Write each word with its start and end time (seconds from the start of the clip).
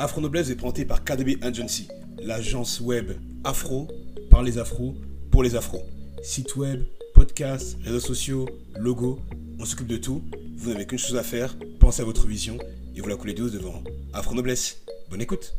Afro 0.00 0.20
Noblesse 0.20 0.48
est 0.48 0.54
présenté 0.54 0.84
par 0.84 1.02
KDB 1.02 1.38
Agency, 1.42 1.88
l'agence 2.22 2.80
web 2.80 3.18
afro 3.42 3.88
par 4.30 4.44
les 4.44 4.56
afros 4.56 4.94
pour 5.32 5.42
les 5.42 5.56
afros. 5.56 5.82
Site 6.22 6.54
web, 6.54 6.84
podcast, 7.14 7.76
réseaux 7.82 7.98
sociaux, 7.98 8.48
logo, 8.76 9.18
on 9.58 9.64
s'occupe 9.64 9.88
de 9.88 9.96
tout. 9.96 10.22
Vous 10.56 10.70
n'avez 10.70 10.86
qu'une 10.86 11.00
chose 11.00 11.16
à 11.16 11.24
faire, 11.24 11.56
pensez 11.80 12.00
à 12.00 12.04
votre 12.04 12.28
vision 12.28 12.58
et 12.94 13.00
vous 13.00 13.08
la 13.08 13.16
coulez 13.16 13.34
douce 13.34 13.50
devant 13.50 13.82
Afro 14.12 14.36
Noblesse. 14.36 14.84
Bonne 15.10 15.20
écoute. 15.20 15.56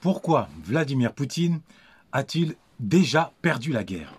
Pourquoi 0.00 0.48
Vladimir 0.64 1.12
Poutine 1.12 1.60
a-t-il 2.10 2.56
déjà 2.80 3.32
perdu 3.40 3.70
la 3.70 3.84
guerre? 3.84 4.18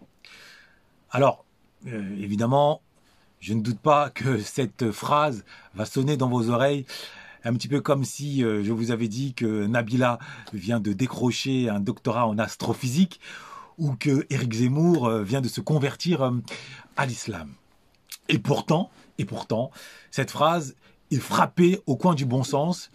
Alors, 1.11 1.43
euh, 1.87 2.15
évidemment, 2.21 2.81
je 3.39 3.53
ne 3.53 3.61
doute 3.61 3.79
pas 3.79 4.09
que 4.09 4.39
cette 4.39 4.91
phrase 4.91 5.45
va 5.75 5.85
sonner 5.85 6.17
dans 6.17 6.29
vos 6.29 6.49
oreilles 6.49 6.85
un 7.43 7.53
petit 7.53 7.67
peu 7.67 7.81
comme 7.81 8.03
si 8.03 8.43
euh, 8.43 8.63
je 8.63 8.71
vous 8.71 8.91
avais 8.91 9.07
dit 9.07 9.33
que 9.33 9.65
Nabila 9.67 10.19
vient 10.53 10.79
de 10.79 10.91
décrocher 10.91 11.69
un 11.69 11.79
doctorat 11.79 12.27
en 12.27 12.37
astrophysique 12.37 13.19
ou 13.77 13.95
que 13.95 14.25
Éric 14.29 14.53
Zemmour 14.53 15.07
euh, 15.07 15.23
vient 15.23 15.41
de 15.41 15.47
se 15.47 15.61
convertir 15.61 16.31
à 16.97 17.05
l'islam. 17.05 17.53
Et 18.27 18.39
pourtant, 18.39 18.89
et 19.17 19.25
pourtant, 19.25 19.71
cette 20.11 20.31
phrase 20.31 20.75
est 21.11 21.19
frappée 21.19 21.79
au 21.85 21.95
coin 21.95 22.15
du 22.15 22.25
bon 22.25 22.43
sens 22.43 22.91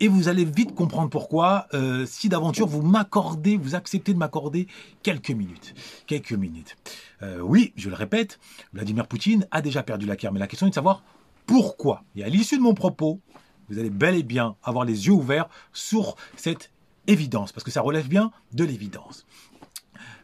et 0.00 0.08
vous 0.08 0.28
allez 0.28 0.44
vite 0.44 0.74
comprendre 0.74 1.10
pourquoi, 1.10 1.66
euh, 1.74 2.06
si 2.06 2.28
d'aventure 2.28 2.66
vous 2.66 2.82
m'accordez, 2.82 3.56
vous 3.56 3.74
acceptez 3.74 4.12
de 4.12 4.18
m'accorder 4.18 4.68
quelques 5.02 5.30
minutes. 5.30 5.74
Quelques 6.06 6.32
minutes. 6.32 6.76
Euh, 7.22 7.40
oui, 7.40 7.72
je 7.76 7.88
le 7.88 7.96
répète, 7.96 8.38
Vladimir 8.72 9.06
Poutine 9.06 9.46
a 9.50 9.60
déjà 9.60 9.82
perdu 9.82 10.06
la 10.06 10.16
guerre, 10.16 10.32
mais 10.32 10.40
la 10.40 10.46
question 10.46 10.66
est 10.66 10.70
de 10.70 10.74
savoir 10.74 11.02
pourquoi. 11.46 12.04
Et 12.14 12.22
à 12.22 12.28
l'issue 12.28 12.56
de 12.56 12.62
mon 12.62 12.74
propos, 12.74 13.20
vous 13.68 13.78
allez 13.78 13.90
bel 13.90 14.14
et 14.14 14.22
bien 14.22 14.56
avoir 14.62 14.84
les 14.84 15.06
yeux 15.06 15.12
ouverts 15.12 15.48
sur 15.72 16.16
cette 16.36 16.70
évidence, 17.06 17.52
parce 17.52 17.64
que 17.64 17.70
ça 17.70 17.80
relève 17.80 18.08
bien 18.08 18.30
de 18.52 18.64
l'évidence. 18.64 19.26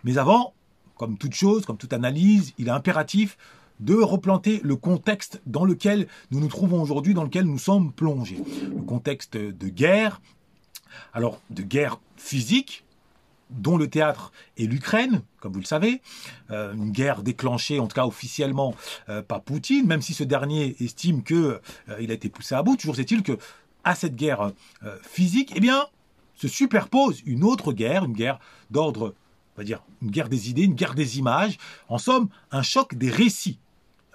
Mais 0.05 0.19
avant, 0.19 0.55
comme 0.97 1.19
toute 1.19 1.34
chose, 1.34 1.64
comme 1.67 1.78
toute 1.78 1.92
analyse, 1.92 2.52
il 2.58 2.69
est 2.69 2.72
impératif 2.72 3.36
de 3.80 3.94
replanter 3.94 4.61
le 4.62 4.77
contexte 4.77 5.41
dans 5.47 5.64
lequel 5.64 6.06
nous 6.30 6.41
nous 6.41 6.48
trouvons 6.48 6.80
aujourd'hui, 6.80 7.14
dans 7.14 7.25
lequel 7.25 7.44
nous 7.44 7.58
sommes 7.58 7.92
plongés. 7.92 8.39
Le 8.75 8.83
contexte 8.83 9.36
de 9.36 9.69
guerre, 9.69 10.20
alors 11.12 11.41
de 11.50 11.62
guerre 11.62 11.98
physique, 12.17 12.84
dont 13.50 13.77
le 13.77 13.89
théâtre 13.89 14.33
est 14.56 14.64
l'Ukraine, 14.64 15.22
comme 15.41 15.52
vous 15.52 15.61
le 15.61 15.67
savez, 15.67 16.00
euh, 16.50 16.75
une 16.75 16.91
guerre 16.91 17.22
déclenchée, 17.22 17.78
en 17.78 17.86
tout 17.86 17.95
cas 17.95 18.06
officiellement, 18.06 18.75
euh, 19.08 19.22
par 19.22 19.42
Poutine, 19.42 19.86
même 19.86 20.02
si 20.02 20.14
ce 20.14 20.25
dernier 20.25 20.77
estime 20.80 21.22
qu'il 21.22 21.36
euh, 21.36 21.61
a 21.89 22.00
été 22.00 22.28
poussé 22.28 22.55
à 22.55 22.62
bout. 22.62 22.77
Toujours 22.77 22.98
est-il 22.98 23.22
que 23.22 23.39
à 23.84 23.95
cette 23.95 24.17
guerre 24.17 24.52
physique, 25.02 25.52
eh 25.55 25.61
bien, 25.61 25.84
se 26.36 26.48
superpose 26.48 27.20
une 27.27 27.45
autre 27.45 27.75
guerre, 27.75 28.06
une 28.06 28.14
guerre 28.14 28.39
d'ordre, 28.70 29.12
on 29.55 29.61
va 29.61 29.64
dire, 29.64 29.83
une 30.00 30.11
guerre 30.11 30.30
des 30.30 30.48
idées, 30.48 30.62
une 30.62 30.72
guerre 30.72 30.95
des 30.95 31.19
images, 31.19 31.58
en 31.91 31.98
somme, 31.98 32.30
un 32.50 32.62
choc 32.62 32.95
des 32.95 33.11
récits 33.11 33.58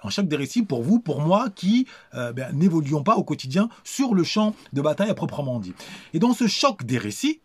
un 0.02 0.10
choc 0.10 0.28
des 0.28 0.36
récits 0.36 0.62
pour 0.62 0.82
vous, 0.82 0.98
pour 0.98 1.20
moi, 1.20 1.50
qui 1.50 1.86
euh, 2.14 2.32
ben, 2.32 2.54
n'évoluons 2.54 3.02
pas 3.02 3.16
au 3.16 3.24
quotidien 3.24 3.68
sur 3.84 4.14
le 4.14 4.24
champ 4.24 4.54
de 4.72 4.80
bataille 4.80 5.10
à 5.10 5.14
proprement 5.14 5.58
dit. 5.58 5.74
Et 6.14 6.18
dans 6.18 6.34
ce 6.34 6.46
choc 6.46 6.84
des 6.84 6.98
récits, 6.98 7.40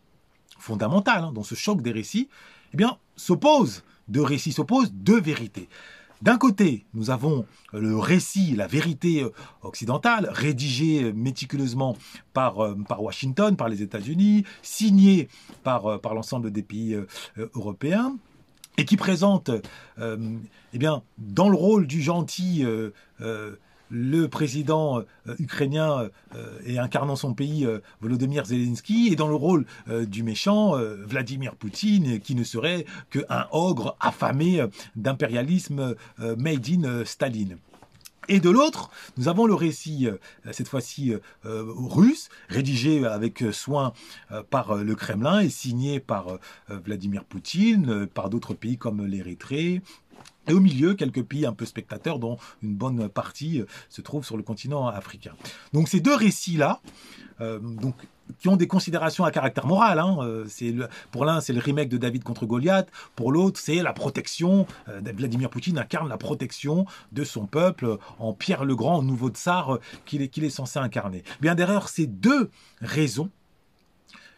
fondamental, 0.59 1.23
hein, 1.23 1.31
dans 1.33 1.43
ce 1.43 1.55
choc 1.55 1.81
des 1.81 1.91
récits, 1.91 2.29
eh 2.73 2.77
bien, 2.77 2.97
s'opposent 3.15 3.83
deux 4.07 4.23
récits, 4.23 4.51
s'opposent 4.51 4.91
deux 4.93 5.19
vérités. 5.19 5.69
D'un 6.21 6.37
côté, 6.37 6.85
nous 6.93 7.09
avons 7.09 7.45
le 7.73 7.97
récit, 7.97 8.55
la 8.55 8.67
vérité 8.67 9.21
euh, 9.21 9.29
occidentale, 9.61 10.29
rédigé 10.31 11.11
méticuleusement 11.11 11.97
par, 12.33 12.63
euh, 12.63 12.75
par 12.87 13.03
Washington, 13.03 13.55
par 13.57 13.67
les 13.67 13.81
États-Unis, 13.81 14.45
signé 14.61 15.27
par, 15.63 15.99
par 15.99 16.13
l'ensemble 16.13 16.51
des 16.51 16.63
pays 16.63 16.97
européens, 17.53 18.15
et 18.77 18.85
qui 18.85 18.97
présente, 18.97 19.49
euh, 19.99 20.17
eh 20.73 20.77
bien, 20.77 21.03
dans 21.17 21.49
le 21.49 21.57
rôle 21.57 21.87
du 21.87 22.01
gentil, 22.01 22.63
euh, 22.63 22.91
euh, 23.21 23.55
le 23.91 24.27
président 24.27 25.03
ukrainien 25.37 26.09
et 26.65 26.79
incarnant 26.79 27.15
son 27.15 27.35
pays, 27.35 27.67
Volodymyr 28.01 28.43
Zelensky, 28.43 29.09
et 29.11 29.15
dans 29.15 29.27
le 29.27 29.35
rôle 29.35 29.67
du 30.07 30.23
méchant, 30.23 30.73
Vladimir 31.05 31.55
Poutine, 31.55 32.19
qui 32.19 32.33
ne 32.33 32.43
serait 32.43 32.87
qu'un 33.11 33.45
ogre 33.51 33.95
affamé 33.99 34.65
d'impérialisme 34.95 35.95
made 36.17 36.67
in 36.67 37.05
Staline. 37.05 37.57
Et 38.27 38.39
de 38.39 38.49
l'autre, 38.49 38.89
nous 39.17 39.27
avons 39.27 39.45
le 39.45 39.53
récit, 39.53 40.07
euh, 40.07 40.17
cette 40.51 40.67
fois-ci 40.67 41.13
euh, 41.13 41.19
euh, 41.45 41.63
russe, 41.67 42.29
rédigé 42.49 43.05
avec 43.05 43.43
soin 43.51 43.93
par 44.49 44.75
le 44.75 44.95
Kremlin 44.95 45.41
et 45.41 45.49
signé 45.49 45.99
par 45.99 46.39
Vladimir 46.69 47.23
Poutine, 47.23 48.07
par 48.07 48.29
d'autres 48.29 48.53
pays 48.53 48.77
comme 48.77 49.05
l'Érythrée, 49.05 49.81
et 50.47 50.53
au 50.53 50.59
milieu, 50.59 50.93
quelques 50.93 51.23
pays 51.23 51.45
un 51.45 51.53
peu 51.53 51.65
spectateurs, 51.65 52.19
dont 52.19 52.37
une 52.61 52.75
bonne 52.75 53.09
partie 53.09 53.63
se 53.89 54.01
trouve 54.01 54.25
sur 54.25 54.37
le 54.37 54.43
continent 54.43 54.87
africain. 54.87 55.33
Donc 55.73 55.87
ces 55.87 55.99
deux 55.99 56.15
récits-là, 56.15 56.81
donc 57.39 57.95
qui 58.39 58.47
ont 58.47 58.55
des 58.55 58.67
considérations 58.67 59.23
à 59.23 59.31
caractère 59.31 59.65
moral. 59.65 59.99
Hein. 59.99 60.17
Euh, 60.21 60.45
pour 61.11 61.25
l'un, 61.25 61.41
c'est 61.41 61.53
le 61.53 61.59
remake 61.59 61.89
de 61.89 61.97
David 61.97 62.23
contre 62.23 62.45
Goliath. 62.45 62.89
Pour 63.15 63.31
l'autre, 63.31 63.59
c'est 63.59 63.81
la 63.81 63.93
protection. 63.93 64.67
Euh, 64.89 65.01
Vladimir 65.15 65.49
Poutine 65.49 65.77
incarne 65.77 66.09
la 66.09 66.17
protection 66.17 66.85
de 67.11 67.23
son 67.23 67.45
peuple 67.45 67.97
en 68.19 68.33
Pierre 68.33 68.65
le 68.65 68.75
Grand, 68.75 69.01
nouveau 69.01 69.29
tsar 69.29 69.75
euh, 69.75 69.79
qu'il 70.05 70.21
est, 70.21 70.27
qu'il 70.27 70.43
est 70.43 70.49
censé 70.49 70.79
incarner. 70.79 71.23
Bien 71.41 71.55
derrière 71.55 71.87
ces 71.87 72.07
deux 72.07 72.49
raisons 72.81 73.29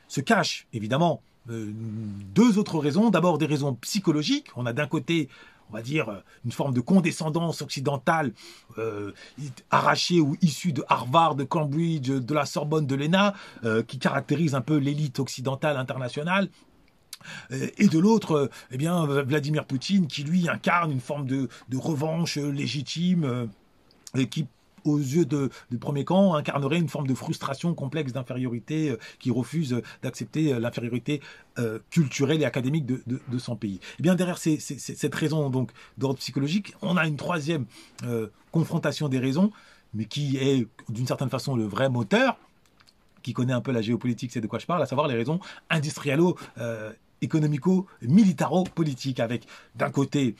se 0.07 0.21
cachent 0.21 0.67
évidemment 0.73 1.21
deux 1.49 2.57
autres 2.57 2.77
raisons. 2.77 3.09
D'abord 3.09 3.37
des 3.37 3.45
raisons 3.45 3.73
psychologiques. 3.75 4.49
On 4.57 4.65
a 4.65 4.73
d'un 4.73 4.87
côté 4.87 5.29
on 5.69 5.75
va 5.75 5.81
dire, 5.81 6.09
euh, 6.09 6.17
une 6.45 6.51
forme 6.51 6.73
de 6.73 6.81
condescendance 6.81 7.61
occidentale 7.61 8.33
euh, 8.77 9.11
arrachée 9.69 10.19
ou 10.19 10.37
issue 10.41 10.73
de 10.73 10.83
Harvard, 10.87 11.35
de 11.35 11.43
Cambridge, 11.43 12.09
de 12.09 12.33
la 12.33 12.45
Sorbonne, 12.45 12.87
de 12.87 12.95
l'ENA, 12.95 13.33
euh, 13.63 13.83
qui 13.83 13.99
caractérise 13.99 14.55
un 14.55 14.61
peu 14.61 14.77
l'élite 14.77 15.19
occidentale 15.19 15.77
internationale. 15.77 16.49
Et 17.49 17.87
de 17.87 17.99
l'autre, 17.99 18.49
eh 18.71 18.77
bien, 18.77 19.05
Vladimir 19.05 19.65
Poutine, 19.65 20.07
qui 20.07 20.23
lui 20.23 20.47
incarne 20.47 20.91
une 20.91 21.01
forme 21.01 21.25
de, 21.25 21.49
de 21.67 21.77
revanche 21.77 22.37
légitime 22.37 23.49
et 24.15 24.29
qui 24.29 24.45
aux 24.87 24.97
yeux 24.97 25.25
de, 25.25 25.49
du 25.69 25.77
premier 25.77 26.03
camp, 26.05 26.33
incarnerait 26.35 26.77
une 26.77 26.89
forme 26.89 27.07
de 27.07 27.13
frustration 27.13 27.73
complexe 27.73 28.13
d'infériorité 28.13 28.89
euh, 28.89 28.97
qui 29.19 29.31
refuse 29.31 29.81
d'accepter 30.01 30.53
euh, 30.53 30.59
l'infériorité 30.59 31.21
euh, 31.59 31.79
culturelle 31.89 32.41
et 32.41 32.45
académique 32.45 32.85
de, 32.85 33.37
son 33.37 33.55
pays. 33.55 33.75
Et 33.75 33.79
eh 33.99 34.03
bien 34.03 34.15
derrière 34.15 34.37
cette 34.37 35.15
raison 35.15 35.49
donc 35.49 35.71
d'ordre 35.97 36.19
psychologique, 36.19 36.73
on 36.81 36.97
a 36.97 37.07
une 37.07 37.17
troisième 37.17 37.65
confrontation 38.51 39.09
des 39.09 39.19
raisons, 39.19 39.51
mais 39.93 40.05
qui 40.05 40.37
est 40.37 40.67
d'une 40.89 41.05
certaine 41.05 41.29
façon 41.29 41.55
le 41.55 41.65
vrai 41.65 41.89
moteur, 41.89 42.39
qui 43.21 43.33
connaît 43.33 43.53
un 43.53 43.61
peu 43.61 43.71
la 43.71 43.81
géopolitique, 43.81 44.31
c'est 44.31 44.41
de 44.41 44.47
quoi 44.47 44.57
je 44.59 44.65
parle, 44.65 44.81
à 44.81 44.87
savoir 44.87 45.07
les 45.07 45.15
raisons 45.15 45.39
industrialo 45.69 46.35
économico-militaro-politiques, 47.21 49.19
avec 49.19 49.45
d'un 49.75 49.91
côté 49.91 50.35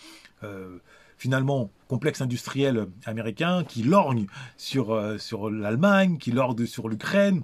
finalement 1.18 1.72
complexe 1.88 2.22
industriel 2.22 2.88
américain 3.06 3.64
qui 3.64 3.84
lorgne 3.84 4.28
sur, 4.58 4.92
euh, 4.92 5.18
sur 5.18 5.50
l'Allemagne, 5.50 6.18
qui 6.18 6.32
lorgne 6.32 6.66
sur 6.66 6.90
l'Ukraine, 6.90 7.42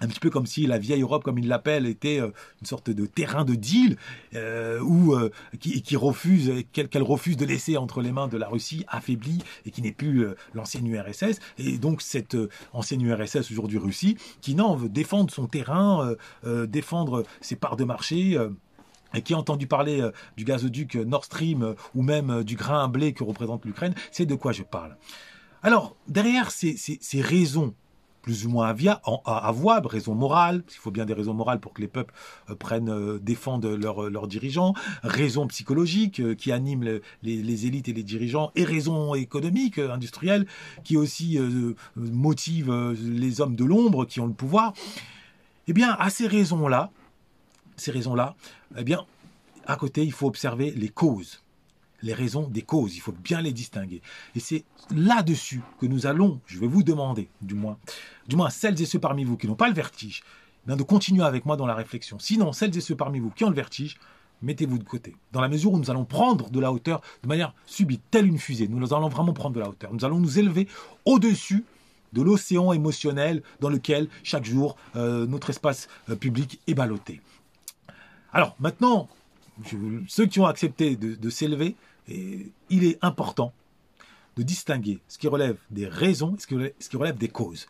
un 0.00 0.08
petit 0.08 0.20
peu 0.20 0.28
comme 0.28 0.44
si 0.44 0.66
la 0.66 0.78
vieille 0.78 1.00
Europe, 1.00 1.24
comme 1.24 1.38
il 1.38 1.48
l'appelle, 1.48 1.86
était 1.86 2.20
euh, 2.20 2.30
une 2.60 2.66
sorte 2.66 2.90
de 2.90 3.06
terrain 3.06 3.44
de 3.44 3.54
deal 3.54 3.96
euh, 4.34 4.78
ou 4.80 5.16
qui, 5.58 5.80
qui, 5.80 5.96
refuse, 5.96 6.52
qu'elle 6.72 7.02
refuse 7.02 7.38
de 7.38 7.46
laisser 7.46 7.78
entre 7.78 8.02
les 8.02 8.12
mains 8.12 8.28
de 8.28 8.36
la 8.36 8.48
Russie 8.48 8.84
affaiblie 8.88 9.42
et 9.64 9.70
qui 9.70 9.80
n'est 9.80 9.92
plus 9.92 10.26
l'ancienne 10.52 10.86
URSS. 10.86 11.38
Et 11.58 11.78
donc 11.78 12.02
cette 12.02 12.36
ancienne 12.74 13.00
URSS 13.00 13.50
aujourd'hui 13.50 13.78
Russie, 13.78 14.18
qui 14.42 14.54
non 14.54 14.76
veut 14.76 14.90
défendre 14.90 15.32
son 15.32 15.46
terrain, 15.46 16.14
défendre 16.44 17.24
ses 17.40 17.56
parts 17.56 17.76
de 17.76 17.84
marché 17.84 18.38
et 19.16 19.22
qui 19.22 19.34
a 19.34 19.38
entendu 19.38 19.66
parler 19.66 20.00
euh, 20.00 20.12
du 20.36 20.44
gazoduc 20.44 20.94
Nord 20.94 21.24
Stream 21.24 21.62
euh, 21.62 21.74
ou 21.94 22.02
même 22.02 22.30
euh, 22.30 22.44
du 22.44 22.54
grain 22.56 22.84
à 22.84 22.88
blé 22.88 23.12
que 23.12 23.24
représente 23.24 23.64
l'Ukraine, 23.64 23.94
c'est 24.12 24.26
de 24.26 24.34
quoi 24.34 24.52
je 24.52 24.62
parle. 24.62 24.96
Alors, 25.62 25.96
derrière 26.06 26.50
ces, 26.50 26.76
raisons 27.14 27.74
plus 28.22 28.46
ou 28.46 28.50
moins 28.50 28.74
avouables, 29.24 29.86
raisons 29.86 30.14
morales, 30.14 30.62
il 30.68 30.76
faut 30.76 30.90
bien 30.90 31.06
des 31.06 31.14
raisons 31.14 31.32
morales 31.32 31.60
pour 31.60 31.72
que 31.72 31.80
les 31.80 31.88
peuples 31.88 32.12
prennent, 32.58 33.18
défendent 33.18 33.66
leurs 33.66 34.26
dirigeants, 34.26 34.74
raisons 35.02 35.46
psychologiques 35.46 36.36
qui 36.36 36.52
animent 36.52 37.00
les, 37.22 37.66
élites 37.66 37.88
et 37.88 37.92
les 37.92 38.02
dirigeants, 38.02 38.50
et 38.54 38.64
raisons 38.64 39.14
économiques, 39.14 39.78
industrielles, 39.78 40.46
qui 40.84 40.96
aussi 40.96 41.38
motivent 41.94 42.94
les 43.00 43.40
hommes 43.40 43.56
de 43.56 43.64
l'ombre 43.64 44.04
qui 44.04 44.20
ont 44.20 44.26
le 44.26 44.34
pouvoir. 44.34 44.72
Eh 45.68 45.72
bien, 45.72 45.96
à 45.98 46.10
ces 46.10 46.26
raisons-là, 46.26 46.90
ces 47.76 47.90
raisons-là, 47.90 48.34
eh 48.76 48.84
bien, 48.84 49.04
à 49.66 49.76
côté, 49.76 50.04
il 50.04 50.12
faut 50.12 50.26
observer 50.26 50.70
les 50.70 50.88
causes. 50.88 51.42
les 52.02 52.12
raisons 52.12 52.46
des 52.46 52.62
causes. 52.62 52.94
Il 52.94 53.00
faut 53.00 53.12
bien 53.12 53.40
les 53.40 53.52
distinguer. 53.52 54.02
Et 54.34 54.40
c'est 54.40 54.64
là-dessus 54.94 55.62
que 55.80 55.86
nous 55.86 56.06
allons, 56.06 56.40
je 56.46 56.58
vais 56.58 56.66
vous 56.66 56.82
demander, 56.82 57.28
du 57.40 57.54
moins, 57.54 57.78
du 58.28 58.36
moins 58.36 58.50
celles 58.50 58.80
et 58.80 58.86
ceux 58.86 58.98
parmi 58.98 59.24
vous 59.24 59.36
qui 59.36 59.46
n'ont 59.46 59.56
pas 59.56 59.68
le 59.68 59.74
vertige, 59.74 60.22
de 60.66 60.82
continuer 60.82 61.24
avec 61.24 61.46
moi 61.46 61.56
dans 61.56 61.66
la 61.66 61.74
réflexion. 61.74 62.18
Sinon, 62.18 62.52
celles 62.52 62.76
et 62.76 62.80
ceux 62.80 62.96
parmi 62.96 63.18
vous 63.18 63.30
qui 63.30 63.44
ont 63.44 63.48
le 63.48 63.54
vertige, 63.54 63.98
mettez-vous 64.42 64.78
de 64.78 64.84
côté. 64.84 65.16
Dans 65.32 65.40
la 65.40 65.48
mesure 65.48 65.72
où 65.72 65.78
nous 65.78 65.90
allons 65.90 66.04
prendre 66.04 66.50
de 66.50 66.60
la 66.60 66.72
hauteur 66.72 67.00
de 67.22 67.28
manière 67.28 67.54
subite, 67.66 68.02
telle 68.10 68.26
une 68.26 68.38
fusée, 68.38 68.68
nous 68.68 68.92
allons 68.92 69.08
vraiment 69.08 69.32
prendre 69.32 69.54
de 69.54 69.60
la 69.60 69.68
hauteur. 69.68 69.92
Nous 69.92 70.04
allons 70.04 70.18
nous 70.18 70.38
élever 70.38 70.68
au-dessus 71.04 71.64
de 72.12 72.22
l'océan 72.22 72.72
émotionnel 72.72 73.42
dans 73.60 73.68
lequel 73.68 74.08
chaque 74.22 74.44
jour 74.44 74.76
euh, 74.96 75.26
notre 75.26 75.50
espace 75.50 75.88
euh, 76.10 76.16
public 76.16 76.60
est 76.66 76.74
ballotté. 76.74 77.20
Alors 78.36 78.54
maintenant, 78.60 79.08
ceux 80.08 80.26
qui 80.26 80.40
ont 80.40 80.46
accepté 80.46 80.94
de, 80.94 81.30
s'élever, 81.30 81.74
il 82.06 82.84
est 82.84 82.98
important 83.00 83.54
de 84.36 84.42
distinguer 84.42 85.00
ce 85.08 85.16
qui 85.16 85.26
relève 85.26 85.56
des 85.70 85.88
raisons 85.88 86.36
et 86.36 86.40
ce 86.78 86.88
qui 86.90 86.96
relève 86.98 87.16
des 87.16 87.28
causes. 87.28 87.66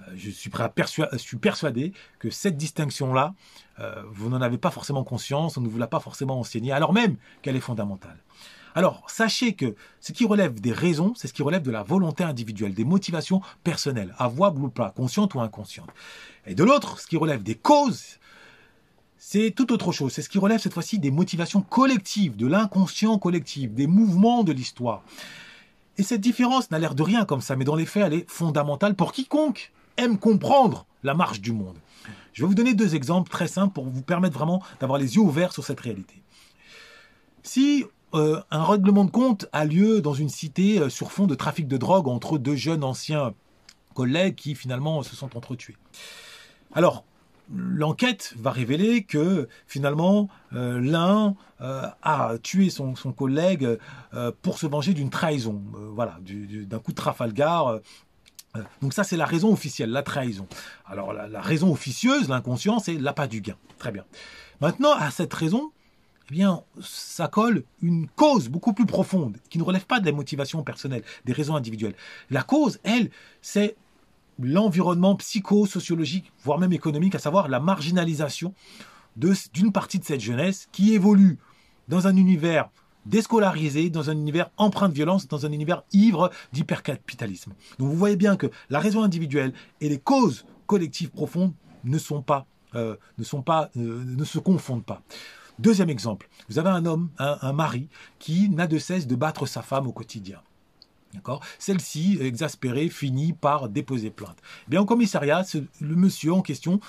Euh, 0.00 0.12
je 0.14 0.28
suis, 0.28 0.50
persuadé 1.38 1.94
que 2.18 2.28
cette 2.28 2.58
distinction-là, 2.58 3.32
euh, 3.78 4.02
vous 4.10 4.28
n'en 4.28 4.42
avez 4.42 4.58
pas 4.58 4.70
forcément 4.70 5.04
conscience, 5.04 5.56
on 5.56 5.62
ne 5.62 5.68
vous 5.68 5.78
l'a 5.78 5.86
pas 5.86 6.00
forcément 6.00 6.38
enseigné, 6.38 6.70
alors 6.70 6.92
même 6.92 7.16
qu'elle 7.40 7.56
est 7.56 7.60
fondamentale. 7.60 8.18
Alors, 8.74 9.04
sachez 9.08 9.54
que 9.54 9.74
ce 10.00 10.12
qui 10.12 10.26
relève 10.26 10.60
des 10.60 10.72
raisons, 10.72 11.14
c'est 11.16 11.28
ce 11.28 11.32
qui 11.32 11.42
relève 11.42 11.62
de 11.62 11.70
la 11.70 11.82
volonté 11.82 12.24
individuelle, 12.24 12.74
des 12.74 12.84
motivations 12.84 13.40
personnelles, 13.62 14.14
avouables 14.18 14.64
ou 14.64 14.68
pas, 14.68 14.90
conscientes 14.90 15.32
ou 15.34 15.40
inconscientes. 15.40 15.94
Et 16.44 16.54
de 16.54 16.64
l'autre, 16.64 17.00
ce 17.00 17.06
qui 17.06 17.16
relève 17.16 17.42
des 17.42 17.54
causes, 17.54 18.18
c'est 19.26 19.52
tout 19.52 19.72
autre 19.72 19.90
chose. 19.90 20.12
C'est 20.12 20.20
ce 20.20 20.28
qui 20.28 20.38
relève 20.38 20.60
cette 20.60 20.74
fois-ci 20.74 20.98
des 20.98 21.10
motivations 21.10 21.62
collectives, 21.62 22.36
de 22.36 22.46
l'inconscient 22.46 23.18
collectif, 23.18 23.72
des 23.72 23.86
mouvements 23.86 24.44
de 24.44 24.52
l'histoire. 24.52 25.02
Et 25.96 26.02
cette 26.02 26.20
différence 26.20 26.70
n'a 26.70 26.78
l'air 26.78 26.94
de 26.94 27.02
rien 27.02 27.24
comme 27.24 27.40
ça, 27.40 27.56
mais 27.56 27.64
dans 27.64 27.74
les 27.74 27.86
faits, 27.86 28.04
elle 28.06 28.12
est 28.12 28.30
fondamentale 28.30 28.94
pour 28.94 29.12
quiconque 29.12 29.72
aime 29.96 30.18
comprendre 30.18 30.84
la 31.02 31.14
marche 31.14 31.40
du 31.40 31.52
monde. 31.52 31.78
Je 32.34 32.42
vais 32.42 32.48
vous 32.48 32.54
donner 32.54 32.74
deux 32.74 32.94
exemples 32.94 33.30
très 33.30 33.48
simples 33.48 33.72
pour 33.72 33.86
vous 33.86 34.02
permettre 34.02 34.34
vraiment 34.34 34.62
d'avoir 34.78 34.98
les 34.98 35.16
yeux 35.16 35.22
ouverts 35.22 35.54
sur 35.54 35.64
cette 35.64 35.80
réalité. 35.80 36.20
Si 37.42 37.86
euh, 38.12 38.42
un 38.50 38.62
règlement 38.62 39.06
de 39.06 39.10
compte 39.10 39.46
a 39.52 39.64
lieu 39.64 40.02
dans 40.02 40.14
une 40.14 40.28
cité 40.28 40.80
euh, 40.80 40.90
sur 40.90 41.10
fond 41.10 41.26
de 41.26 41.34
trafic 41.34 41.66
de 41.66 41.78
drogue 41.78 42.08
entre 42.08 42.36
deux 42.36 42.56
jeunes 42.56 42.84
anciens 42.84 43.32
collègues 43.94 44.34
qui 44.34 44.54
finalement 44.54 45.02
se 45.02 45.16
sont 45.16 45.34
entretués. 45.34 45.76
Alors, 46.74 47.04
l'enquête 47.52 48.34
va 48.36 48.50
révéler 48.50 49.04
que 49.04 49.48
finalement 49.66 50.28
euh, 50.52 50.80
l'un 50.80 51.34
a 52.02 52.34
tué 52.42 52.68
son, 52.68 52.94
collègue 53.16 53.78
pour 54.42 54.58
se 54.58 54.66
venger 54.66 54.92
d'une 54.92 55.08
trahison, 55.08 55.62
voilà, 55.94 56.18
d'un 56.20 56.78
coup 56.78 56.90
de 56.90 56.96
Trafalgar 56.96 57.80
euh, 58.56 58.62
donc 58.82 58.92
ça, 58.92 59.04
c'est 59.04 59.16
la 59.16 59.26
raison 59.26 59.52
officielle, 59.52 59.90
la 59.90 60.02
trahison. 60.02 60.46
Alors 60.86 61.12
la, 61.12 61.40
raison 61.40 61.72
officieuse, 61.72 62.28
l'inconscient, 62.28 62.78
c'est 62.78 62.94
l'appât 62.94 63.26
du 63.26 63.40
gain. 63.40 63.56
Très 63.78 63.92
bien. 63.92 64.04
Maintenant, 64.60 64.92
à 64.92 65.10
cette 65.10 65.32
raison, 65.34 65.72
eh 66.30 66.32
bien, 66.32 66.62
ça 66.80 67.28
colle 67.28 67.64
une 67.82 68.08
cause 68.08 68.48
beaucoup 68.48 68.72
plus 68.72 68.86
profonde, 68.86 69.36
qui 69.50 69.58
ne 69.58 69.64
relève 69.64 69.86
pas 69.86 70.00
des 70.00 70.12
motivations 70.12 70.62
personnelles, 70.62 71.02
des 71.24 71.32
raisons 71.32 71.56
individuelles. 71.56 71.94
La 72.30 72.42
cause, 72.42 72.78
elle, 72.84 73.10
c'est 73.42 73.76
l'environnement 74.38 75.14
psycho-sociologique, 75.16 76.32
voire 76.42 76.58
même 76.58 76.72
économique, 76.72 77.14
à 77.14 77.18
savoir 77.18 77.48
la 77.48 77.60
marginalisation 77.60 78.54
d'une 79.16 79.72
partie 79.72 79.98
de 79.98 80.04
cette 80.04 80.20
jeunesse 80.20 80.68
qui 80.72 80.94
évolue 80.94 81.38
dans 81.88 82.06
un 82.06 82.16
univers 82.16 82.68
déscolarisé 83.06 83.90
dans 83.90 84.10
un 84.10 84.16
univers 84.16 84.50
empreint 84.56 84.88
de 84.88 84.94
violence, 84.94 85.28
dans 85.28 85.46
un 85.46 85.52
univers 85.52 85.82
ivre 85.92 86.30
d'hypercapitalisme. 86.52 87.52
Donc 87.78 87.88
vous 87.88 87.96
voyez 87.96 88.16
bien 88.16 88.36
que 88.36 88.50
la 88.70 88.80
raison 88.80 89.02
individuelle 89.02 89.52
et 89.80 89.88
les 89.88 89.98
causes 89.98 90.46
collectives 90.66 91.10
profondes 91.10 91.52
ne 91.84 91.98
sont 91.98 92.22
pas, 92.22 92.46
euh, 92.74 92.96
euh, 93.18 93.64
ne 93.76 94.24
se 94.24 94.38
confondent 94.38 94.84
pas. 94.84 95.02
Deuxième 95.58 95.90
exemple, 95.90 96.28
vous 96.48 96.58
avez 96.58 96.70
un 96.70 96.84
homme, 96.84 97.10
un, 97.18 97.52
mari, 97.52 97.88
qui 98.18 98.48
n'a 98.48 98.66
de 98.66 98.78
cesse 98.78 99.06
de 99.06 99.14
battre 99.14 99.46
sa 99.46 99.62
femme 99.62 99.86
au 99.86 99.92
quotidien. 99.92 100.40
Celle-ci, 101.58 102.18
exaspérée, 102.20 102.88
finit 102.88 103.32
par 103.32 103.68
déposer 103.68 104.10
plainte. 104.10 104.38
Eh 104.66 104.70
bien, 104.70 104.80
au 104.80 104.84
commissariat, 104.84 105.44
le 105.80 105.96
monsieur 105.96 106.32
en 106.32 106.42
question 106.42 106.80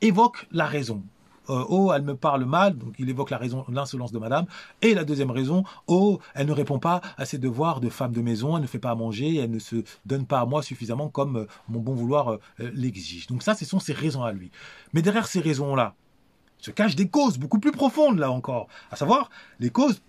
évoque 0.00 0.46
la 0.52 0.66
raison. 0.66 1.02
Euh, 1.50 1.64
oh, 1.68 1.92
elle 1.94 2.02
me 2.02 2.14
parle 2.14 2.44
mal, 2.44 2.76
donc 2.76 2.94
il 2.98 3.08
évoque 3.10 3.30
la 3.30 3.36
raison, 3.36 3.64
l'insolence 3.68 4.12
de 4.12 4.18
madame. 4.18 4.46
Et 4.80 4.94
la 4.94 5.04
deuxième 5.04 5.30
raison, 5.30 5.64
oh, 5.86 6.18
elle 6.34 6.46
ne 6.46 6.52
répond 6.52 6.78
pas 6.78 7.02
à 7.18 7.26
ses 7.26 7.38
devoirs 7.38 7.80
de 7.80 7.90
femme 7.90 8.12
de 8.12 8.22
maison, 8.22 8.56
elle 8.56 8.62
ne 8.62 8.66
fait 8.66 8.78
pas 8.78 8.90
à 8.90 8.94
manger, 8.94 9.36
elle 9.36 9.50
ne 9.50 9.58
se 9.58 9.76
donne 10.06 10.26
pas 10.26 10.40
à 10.40 10.46
moi 10.46 10.62
suffisamment 10.62 11.08
comme 11.08 11.36
euh, 11.36 11.46
mon 11.68 11.80
bon 11.80 11.92
vouloir 11.92 12.30
euh, 12.30 12.38
l'exige. 12.58 13.26
Donc 13.26 13.42
ça, 13.42 13.54
ce 13.54 13.64
sont 13.64 13.78
ses 13.78 13.92
raisons 13.92 14.22
à 14.22 14.32
lui. 14.32 14.50
Mais 14.94 15.02
derrière 15.02 15.26
ces 15.26 15.40
raisons-là, 15.40 15.94
se 16.58 16.70
cachent 16.70 16.96
des 16.96 17.08
causes 17.08 17.36
beaucoup 17.36 17.58
plus 17.58 17.72
profondes, 17.72 18.18
là 18.18 18.30
encore, 18.30 18.68
à 18.90 18.96
savoir 18.96 19.28
les 19.60 19.68
causes 19.68 20.00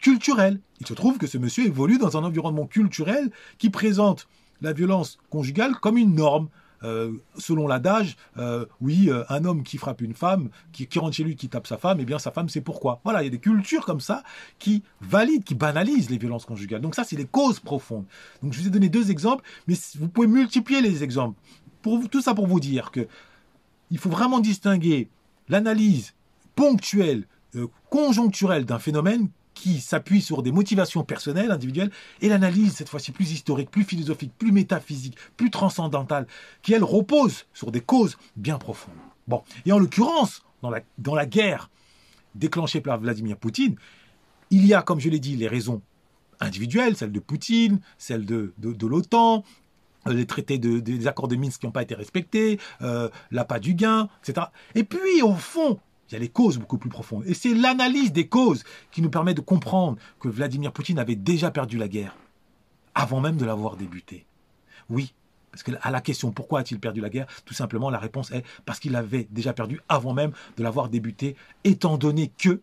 culturelles. 0.00 0.60
Il 0.80 0.86
se 0.86 0.94
trouve 0.94 1.18
que 1.18 1.26
ce 1.26 1.38
monsieur 1.38 1.66
évolue 1.66 1.98
dans 1.98 2.16
un 2.16 2.24
environnement 2.24 2.66
culturel 2.66 3.30
qui 3.58 3.70
présente 3.70 4.28
la 4.60 4.72
violence 4.72 5.18
conjugale 5.30 5.74
comme 5.76 5.96
une 5.96 6.14
norme, 6.14 6.48
euh, 6.84 7.12
selon 7.38 7.68
l'adage, 7.68 8.16
euh, 8.38 8.66
oui, 8.80 9.08
euh, 9.08 9.24
un 9.28 9.44
homme 9.44 9.62
qui 9.62 9.78
frappe 9.78 10.00
une 10.00 10.14
femme, 10.14 10.48
qui, 10.72 10.88
rentre 10.98 11.14
chez 11.14 11.22
lui, 11.22 11.36
qui 11.36 11.48
tape 11.48 11.66
sa 11.66 11.78
femme, 11.78 11.98
eh 12.00 12.04
bien 12.04 12.18
sa 12.18 12.32
femme, 12.32 12.48
c'est 12.48 12.60
pourquoi? 12.60 13.00
Voilà, 13.04 13.22
il 13.22 13.26
y 13.26 13.28
a 13.28 13.30
des 13.30 13.38
cultures 13.38 13.84
comme 13.84 14.00
ça 14.00 14.24
qui 14.58 14.82
valident, 15.00 15.44
qui 15.44 15.54
banalisent 15.54 16.10
les 16.10 16.18
violences 16.18 16.44
conjugales. 16.44 16.80
Donc 16.80 16.94
ça, 16.94 17.04
c'est 17.04 17.16
les 17.16 17.24
causes 17.24 17.60
profondes. 17.60 18.04
Donc 18.42 18.52
je 18.52 18.60
vous 18.60 18.66
ai 18.66 18.70
donné 18.70 18.88
deux 18.88 19.10
exemples, 19.10 19.44
mais 19.68 19.74
vous 19.98 20.08
pouvez 20.08 20.26
multiplier 20.26 20.80
les 20.80 21.04
exemples. 21.04 21.38
Pour 21.82 22.08
tout 22.08 22.20
ça 22.20 22.34
pour 22.34 22.46
vous 22.46 22.60
dire 22.60 22.90
que 22.90 23.06
il 23.90 23.98
faut 23.98 24.10
vraiment 24.10 24.40
distinguer 24.40 25.08
l'analyse 25.48 26.14
ponctuelle, 26.54 27.26
conjoncturelle 27.90 28.64
d'un 28.64 28.78
phénomène 28.78 29.28
qui 29.62 29.80
s'appuie 29.80 30.20
sur 30.20 30.42
des 30.42 30.50
motivations 30.50 31.04
personnelles, 31.04 31.52
individuelles, 31.52 31.92
et 32.20 32.28
l'analyse, 32.28 32.74
cette 32.74 32.88
fois-ci 32.88 33.12
plus 33.12 33.30
historique, 33.30 33.70
plus 33.70 33.84
philosophique, 33.84 34.32
plus 34.36 34.50
métaphysique, 34.50 35.16
plus 35.36 35.50
transcendantale, 35.50 36.26
qui, 36.62 36.74
elle, 36.74 36.82
repose 36.82 37.44
sur 37.54 37.70
des 37.70 37.80
causes 37.80 38.18
bien 38.34 38.58
profondes. 38.58 38.96
Bon, 39.28 39.44
et 39.64 39.70
en 39.70 39.78
l'occurrence, 39.78 40.42
dans 40.62 40.70
la, 40.70 40.80
dans 40.98 41.14
la 41.14 41.26
guerre 41.26 41.70
déclenchée 42.34 42.80
par 42.80 42.98
Vladimir 42.98 43.36
Poutine, 43.36 43.76
il 44.50 44.66
y 44.66 44.74
a, 44.74 44.82
comme 44.82 44.98
je 44.98 45.08
l'ai 45.08 45.20
dit, 45.20 45.36
les 45.36 45.46
raisons 45.46 45.80
individuelles, 46.40 46.96
celles 46.96 47.12
de 47.12 47.20
Poutine, 47.20 47.78
celles 47.98 48.26
de, 48.26 48.52
de, 48.58 48.86
l'OTAN, 48.88 49.44
les 50.06 50.26
traités 50.26 50.58
de, 50.58 50.80
des 50.80 51.06
accords 51.06 51.28
de 51.28 51.36
Minsk 51.36 51.60
qui 51.60 51.66
n'ont 51.66 51.72
pas 51.72 51.82
été 51.82 51.94
respectés, 51.94 52.58
euh, 52.80 53.08
l'appât 53.30 53.60
du 53.60 53.74
gain, 53.74 54.08
etc. 54.24 54.48
Et 54.74 54.82
puis, 54.82 55.22
au 55.22 55.34
fond, 55.34 55.78
il 56.12 56.16
y 56.16 56.16
a 56.16 56.20
les 56.20 56.28
causes 56.28 56.58
beaucoup 56.58 56.78
plus 56.78 56.90
profondes. 56.90 57.24
Et 57.26 57.34
c'est 57.34 57.54
l'analyse 57.54 58.12
des 58.12 58.28
causes 58.28 58.64
qui 58.90 59.00
nous 59.00 59.10
permet 59.10 59.32
de 59.32 59.40
comprendre 59.40 59.96
que 60.20 60.28
Vladimir 60.28 60.72
Poutine 60.72 60.98
avait 60.98 61.16
déjà 61.16 61.50
perdu 61.50 61.78
la 61.78 61.88
guerre, 61.88 62.14
avant 62.94 63.20
même 63.20 63.36
de 63.36 63.46
l'avoir 63.46 63.76
débutée. 63.76 64.26
Oui, 64.90 65.14
parce 65.50 65.62
qu'à 65.62 65.90
la 65.90 66.00
question 66.00 66.30
pourquoi 66.30 66.60
a-t-il 66.60 66.78
perdu 66.80 67.00
la 67.00 67.08
guerre, 67.08 67.26
tout 67.46 67.54
simplement 67.54 67.88
la 67.88 67.98
réponse 67.98 68.30
est 68.30 68.44
parce 68.66 68.78
qu'il 68.78 68.94
avait 68.94 69.26
déjà 69.30 69.54
perdu 69.54 69.80
avant 69.88 70.12
même 70.12 70.32
de 70.56 70.62
l'avoir 70.62 70.90
débutée, 70.90 71.34
étant 71.64 71.96
donné 71.96 72.30
que, 72.36 72.60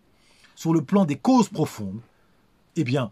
sur 0.56 0.74
le 0.74 0.84
plan 0.84 1.06
des 1.06 1.16
causes 1.16 1.50
profondes, 1.50 2.02
eh 2.76 2.84
bien, 2.84 3.12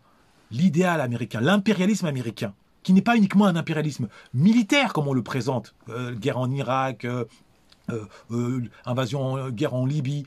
l'idéal 0.51 1.01
américain, 1.01 1.41
l'impérialisme 1.41 2.05
américain, 2.05 2.53
qui 2.83 2.93
n'est 2.93 3.01
pas 3.01 3.17
uniquement 3.17 3.47
un 3.47 3.55
impérialisme 3.55 4.07
militaire 4.33 4.93
comme 4.93 5.07
on 5.07 5.13
le 5.13 5.23
présente, 5.23 5.75
euh, 5.89 6.13
guerre 6.13 6.37
en 6.37 6.49
Irak, 6.51 7.05
euh, 7.05 7.25
invasion, 8.85 9.37
euh, 9.37 9.49
guerre 9.49 9.73
en 9.73 9.85
Libye, 9.85 10.25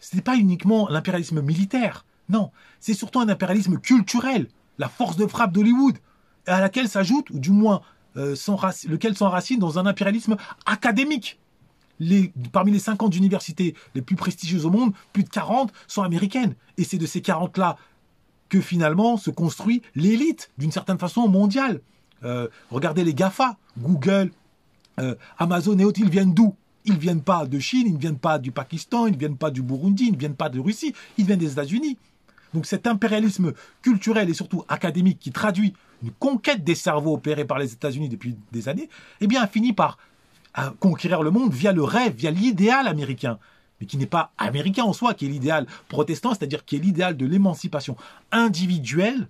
ce 0.00 0.16
n'est 0.16 0.22
pas 0.22 0.36
uniquement 0.36 0.88
l'impérialisme 0.88 1.40
militaire. 1.42 2.04
Non, 2.28 2.50
c'est 2.80 2.94
surtout 2.94 3.20
un 3.20 3.28
impérialisme 3.28 3.78
culturel, 3.78 4.48
la 4.78 4.88
force 4.88 5.16
de 5.16 5.26
frappe 5.26 5.52
d'Hollywood, 5.52 5.98
à 6.46 6.60
laquelle 6.60 6.88
s'ajoute, 6.88 7.30
ou 7.30 7.38
du 7.38 7.50
moins 7.50 7.82
lequel 8.14 9.16
s'enracine 9.16 9.58
dans 9.58 9.78
un 9.78 9.86
impérialisme 9.86 10.36
académique. 10.66 11.38
Parmi 12.52 12.72
les 12.72 12.78
50 12.78 13.16
universités 13.16 13.74
les 13.94 14.02
plus 14.02 14.16
prestigieuses 14.16 14.66
au 14.66 14.70
monde, 14.70 14.92
plus 15.12 15.22
de 15.24 15.30
40 15.30 15.72
sont 15.86 16.02
américaines. 16.02 16.54
Et 16.76 16.84
c'est 16.84 16.98
de 16.98 17.06
ces 17.06 17.20
40-là 17.20 17.76
que 18.48 18.60
finalement 18.60 19.16
se 19.16 19.30
construit 19.30 19.82
l'élite, 19.94 20.50
d'une 20.58 20.72
certaine 20.72 20.98
façon 20.98 21.28
mondiale. 21.28 21.80
regardez 22.70 23.04
les 23.04 23.14
GAFA, 23.14 23.56
Google, 23.78 24.30
Amazon 25.38 25.78
et 25.78 25.84
autres, 25.84 26.00
ils 26.00 26.10
viennent 26.10 26.34
d'où? 26.34 26.54
Ils 26.84 26.94
ne 26.94 26.98
viennent 26.98 27.22
pas 27.22 27.46
de 27.46 27.58
Chine, 27.58 27.86
ils 27.86 27.94
ne 27.94 27.98
viennent 27.98 28.18
pas 28.18 28.38
du 28.38 28.50
Pakistan, 28.50 29.06
ils 29.06 29.12
ne 29.12 29.18
viennent 29.18 29.36
pas 29.36 29.50
du 29.50 29.62
Burundi, 29.62 30.06
ils 30.06 30.12
ne 30.12 30.18
viennent 30.18 30.34
pas 30.34 30.48
de 30.48 30.60
Russie, 30.60 30.94
ils 31.18 31.26
viennent 31.26 31.38
des 31.38 31.52
États-Unis. 31.52 31.98
Donc 32.54 32.66
cet 32.66 32.86
impérialisme 32.86 33.52
culturel 33.80 34.28
et 34.28 34.34
surtout 34.34 34.64
académique 34.68 35.18
qui 35.18 35.32
traduit 35.32 35.74
une 36.02 36.10
conquête 36.10 36.64
des 36.64 36.74
cerveaux 36.74 37.14
opérée 37.14 37.44
par 37.44 37.58
les 37.58 37.72
États-Unis 37.72 38.08
depuis 38.08 38.36
des 38.50 38.68
années, 38.68 38.88
eh 39.20 39.26
bien 39.26 39.42
a 39.42 39.46
fini 39.46 39.72
par 39.72 39.98
conquérir 40.80 41.22
le 41.22 41.30
monde 41.30 41.52
via 41.52 41.72
le 41.72 41.82
rêve, 41.82 42.14
via 42.14 42.30
l'idéal 42.30 42.86
américain. 42.86 43.38
mais 43.80 43.86
qui 43.86 43.96
n'est 43.96 44.06
pas 44.06 44.32
américain 44.36 44.84
en 44.84 44.92
soi, 44.92 45.14
qui 45.14 45.26
est 45.26 45.28
l'idéal 45.28 45.66
protestant, 45.88 46.34
c'est-à-dire 46.34 46.64
qui 46.64 46.76
est 46.76 46.78
l'idéal 46.78 47.16
de 47.16 47.24
l'émancipation 47.24 47.96
individuelle 48.30 49.28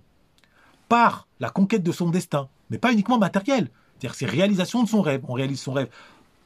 par 0.89 1.27
la 1.39 1.49
conquête 1.49 1.81
de 1.81 1.91
son 1.91 2.09
destin, 2.09 2.49
mais 2.69 2.77
pas 2.77 2.91
uniquement 2.91 3.17
matérielle. 3.17 3.69
C'est-à-dire 3.97 4.15
c'est 4.15 4.25
réalisation 4.25 4.83
de 4.83 4.89
son 4.89 5.01
rêve. 5.01 5.21
On 5.27 5.33
réalise 5.33 5.61
son 5.61 5.73
rêve. 5.73 5.87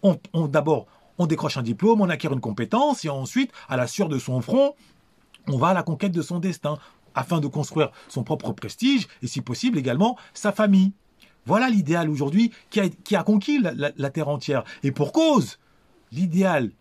On, 0.04 0.48
D'abord, 0.48 0.86
on 1.18 1.26
décroche 1.26 1.58
un 1.58 1.64
diplôme, 1.64 2.02
on 2.02 2.10
acquiert 2.10 2.34
une 2.34 2.42
compétence, 2.42 3.06
et 3.06 3.10
ensuite, 3.10 3.52
à 3.70 3.78
la 3.78 3.88
sueur 3.88 4.10
de 4.10 4.20
son 4.20 4.42
front, 4.42 4.76
on 5.48 5.58
va 5.58 5.70
à 5.70 5.74
la 5.74 5.84
conquête 5.84 6.12
de 6.12 6.22
son 6.22 6.40
destin, 6.40 6.78
afin 7.16 7.40
de 7.40 7.48
construire 7.48 7.92
son 8.08 8.24
propre 8.24 8.52
prestige, 8.52 9.08
et 9.24 9.28
si 9.28 9.42
possible 9.42 9.78
également 9.78 10.18
sa 10.34 10.52
famille. 10.52 10.94
Voilà 11.46 11.70
l'idéal 11.70 12.10
aujourd'hui 12.10 12.52
qui 12.70 13.16
a, 13.16 13.24
conquis 13.24 13.60
la, 13.60 14.10
terre 14.10 14.28
entière. 14.28 14.64
Et 14.84 14.92
pour 14.92 15.14
cause, 15.14 15.60
l'idéal 16.12 16.72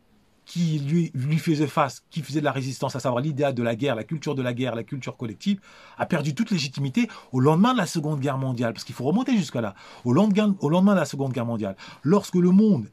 qui 0.45 0.79
lui, 0.79 1.11
lui, 1.15 1.39
faisait 1.39 1.67
face, 1.67 2.05
qui 2.11 2.21
faisait 2.23 2.41
de 2.41 2.45
la 2.45 2.53
résistance, 2.53 2.95
à 2.95 3.01
savoir 3.01 3.23
l'idéal 3.23 3.55
de 3.55 3.63
la 3.63 3.75
guerre, 3.75 3.95
la 3.95 4.05
culture 4.05 4.35
de 4.35 4.43
la 4.43 4.55
guerre, 4.55 4.75
la 4.75 4.85
culture 4.85 5.17
collective, 5.17 5.61
a 5.99 6.07
perdu 6.07 6.35
toute 6.35 6.51
légitimité 6.51 7.09
au 7.33 7.41
lendemain 7.41 7.73
de 7.73 7.79
la 7.79 7.87
Seconde 7.87 8.21
Guerre 8.21 8.39
mondiale. 8.39 8.73
Parce 8.73 8.85
qu'il 8.85 8.95
faut 8.95 9.05
remonter 9.05 9.37
jusqu'à 9.37 9.61
là. 9.61 9.75
Au 10.05 10.13
lendemain, 10.13 10.55
au 10.61 10.69
lendemain 10.69 10.95
de 10.95 11.01
la 11.01 11.07
Seconde 11.07 11.33
Guerre 11.33 11.47
mondiale, 11.47 11.77
lorsque 12.03 12.37
le 12.37 12.51
monde 12.51 12.89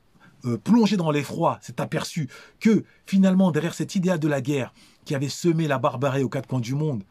euh, 0.46 0.58
plongé 0.58 0.98
dans 0.98 1.12
l'effroi 1.12 1.60
s'est 1.62 1.80
aperçu 1.80 2.30
que 2.60 2.84
finalement 3.06 3.52
derrière 3.52 3.74
cet 3.74 3.96
idéal 3.96 4.20
de 4.20 4.28
la 4.28 4.42
guerre 4.42 4.74
qui 5.06 5.16
avait 5.16 5.30
semé 5.30 5.68
la 5.68 5.78
barbarie 5.78 6.24
aux 6.24 6.30
quatre 6.30 6.48
coins 6.48 6.60
du 6.60 6.76
monde, 6.76 7.04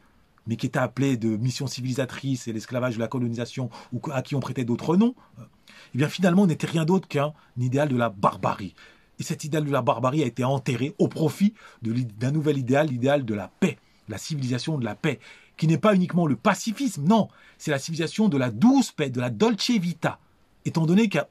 mais 0.47 0.55
qui 0.55 0.65
était 0.65 0.79
appelé 0.79 1.17
de 1.17 1.35
mission 1.37 1.67
civilisatrice 1.67 2.47
et 2.47 2.53
l'esclavage 2.53 2.95
de 2.95 2.99
la 2.99 3.07
colonisation, 3.07 3.69
ou 3.91 4.01
à 4.11 4.21
qui 4.21 4.35
on 4.35 4.39
prêtait 4.39 4.65
d'autres 4.65 4.97
noms, 4.97 5.15
eh 5.39 5.97
bien 5.97 6.09
finalement 6.09 6.45
n'était 6.45 6.67
rien 6.67 6.85
d'autre 6.85 7.07
qu'un 7.07 7.33
idéal 7.57 7.89
de 7.89 7.95
la 7.95 8.09
barbarie. 8.09 8.75
Et 9.19 9.23
cet 9.23 9.43
idéal 9.43 9.65
de 9.65 9.71
la 9.71 9.81
barbarie 9.81 10.23
a 10.23 10.25
été 10.25 10.43
enterré 10.43 10.95
au 10.97 11.07
profit 11.07 11.53
d'un 11.81 12.31
nouvel 12.31 12.57
idéal, 12.57 12.87
l'idéal 12.87 13.25
de 13.25 13.33
la 13.33 13.47
paix, 13.47 13.77
la 14.09 14.17
civilisation 14.17 14.77
de 14.77 14.85
la 14.85 14.95
paix, 14.95 15.19
qui 15.55 15.67
n'est 15.67 15.77
pas 15.77 15.95
uniquement 15.95 16.25
le 16.25 16.35
pacifisme, 16.35 17.03
non, 17.03 17.29
c'est 17.57 17.71
la 17.71 17.79
civilisation 17.79 18.27
de 18.27 18.37
la 18.37 18.49
douce 18.49 18.91
paix, 18.91 19.09
de 19.09 19.21
la 19.21 19.29
dolce 19.29 19.69
vita, 19.69 20.19
étant 20.65 20.85
donné 20.85 21.09
qu'est 21.09 21.25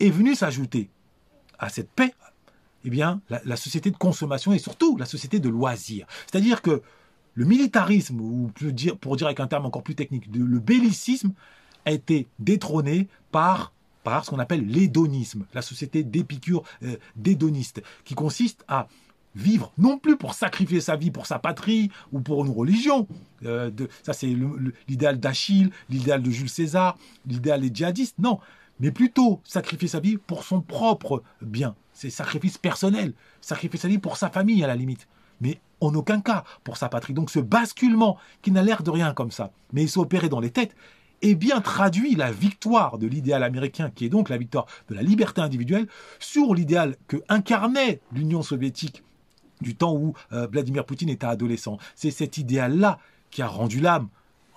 venu 0.00 0.34
s'ajouter 0.34 0.90
à 1.58 1.68
cette 1.68 1.90
paix, 1.90 2.14
eh 2.84 2.90
bien, 2.90 3.20
la, 3.28 3.56
société 3.56 3.90
de 3.90 3.96
consommation 3.96 4.52
et 4.52 4.58
surtout 4.58 4.96
la 4.96 5.06
société 5.06 5.40
de 5.40 5.48
loisirs. 5.48 6.06
C'est-à-dire 6.30 6.62
que 6.62 6.82
le 7.34 7.44
militarisme, 7.44 8.20
ou 8.20 8.50
pour 9.00 9.16
dire 9.16 9.26
avec 9.26 9.40
un 9.40 9.46
terme 9.46 9.66
encore 9.66 9.82
plus 9.82 9.94
technique, 9.94 10.24
le 10.32 10.58
bellicisme, 10.58 11.32
a 11.84 11.92
été 11.92 12.26
détrôné 12.38 13.08
par, 13.30 13.72
ce 14.24 14.30
qu'on 14.30 14.38
appelle 14.38 14.66
l'hédonisme, 14.66 15.44
la 15.54 15.62
société 15.62 16.02
d'épicure 16.02 16.62
euh, 16.82 16.96
d'hédoniste, 17.16 17.82
qui 18.04 18.14
consiste 18.14 18.64
à 18.68 18.88
vivre 19.34 19.72
non 19.78 19.98
plus 19.98 20.16
pour 20.16 20.34
sacrifier 20.34 20.80
sa 20.80 20.96
vie 20.96 21.10
pour 21.10 21.26
sa 21.26 21.38
patrie 21.38 21.90
ou 22.12 22.20
pour 22.20 22.44
une 22.44 22.50
religion. 22.50 23.06
Euh, 23.44 23.70
ça, 24.02 24.12
c'est 24.12 24.34
l'idéal 24.88 25.20
d'Achille, 25.20 25.70
l'idéal 25.90 26.22
de 26.22 26.30
Jules 26.30 26.48
César, 26.48 26.96
l'idéal 27.26 27.60
des 27.60 27.70
djihadistes. 27.72 28.18
Non, 28.18 28.40
mais 28.80 28.90
plutôt 28.90 29.40
sacrifier 29.44 29.88
sa 29.88 30.00
vie 30.00 30.16
pour 30.16 30.44
son 30.44 30.60
propre 30.60 31.22
bien. 31.42 31.74
C'est 31.92 32.10
sacrifice 32.10 32.58
personnel. 32.58 33.12
Sacrifier 33.40 33.78
sa 33.78 33.88
vie 33.88 33.98
pour 33.98 34.16
sa 34.16 34.30
famille, 34.30 34.62
à 34.62 34.66
la 34.66 34.76
limite. 34.76 35.08
Mais 35.40 35.60
en 35.80 35.94
aucun 35.94 36.20
cas 36.20 36.44
pour 36.64 36.76
sa 36.76 36.88
patrie. 36.88 37.14
Donc 37.14 37.30
ce 37.30 37.38
basculement, 37.38 38.18
qui 38.42 38.50
n'a 38.50 38.62
l'air 38.62 38.82
de 38.82 38.90
rien 38.90 39.12
comme 39.14 39.30
ça, 39.30 39.52
mais 39.72 39.82
il 39.82 39.88
s'est 39.88 39.98
opéré 39.98 40.28
dans 40.28 40.40
les 40.40 40.50
têtes, 40.50 40.74
est 41.22 41.34
bien 41.34 41.60
traduit 41.60 42.14
la 42.14 42.30
victoire 42.30 42.98
de 42.98 43.06
l'idéal 43.06 43.42
américain, 43.42 43.90
qui 43.94 44.04
est 44.04 44.08
donc 44.08 44.28
la 44.28 44.38
victoire 44.38 44.66
de 44.88 44.94
la 44.94 45.02
liberté 45.02 45.40
individuelle, 45.40 45.88
sur 46.20 46.54
l'idéal 46.54 46.96
que 47.08 47.16
incarnait 47.28 48.00
l'Union 48.12 48.42
soviétique 48.42 49.02
du 49.60 49.74
temps 49.74 49.94
où 49.94 50.14
euh, 50.32 50.46
Vladimir 50.46 50.84
Poutine 50.84 51.08
était 51.08 51.26
adolescent. 51.26 51.78
C'est 51.96 52.12
cet 52.12 52.38
idéal-là 52.38 52.98
qui 53.30 53.42
a 53.42 53.48
rendu 53.48 53.80
l'âme 53.80 54.08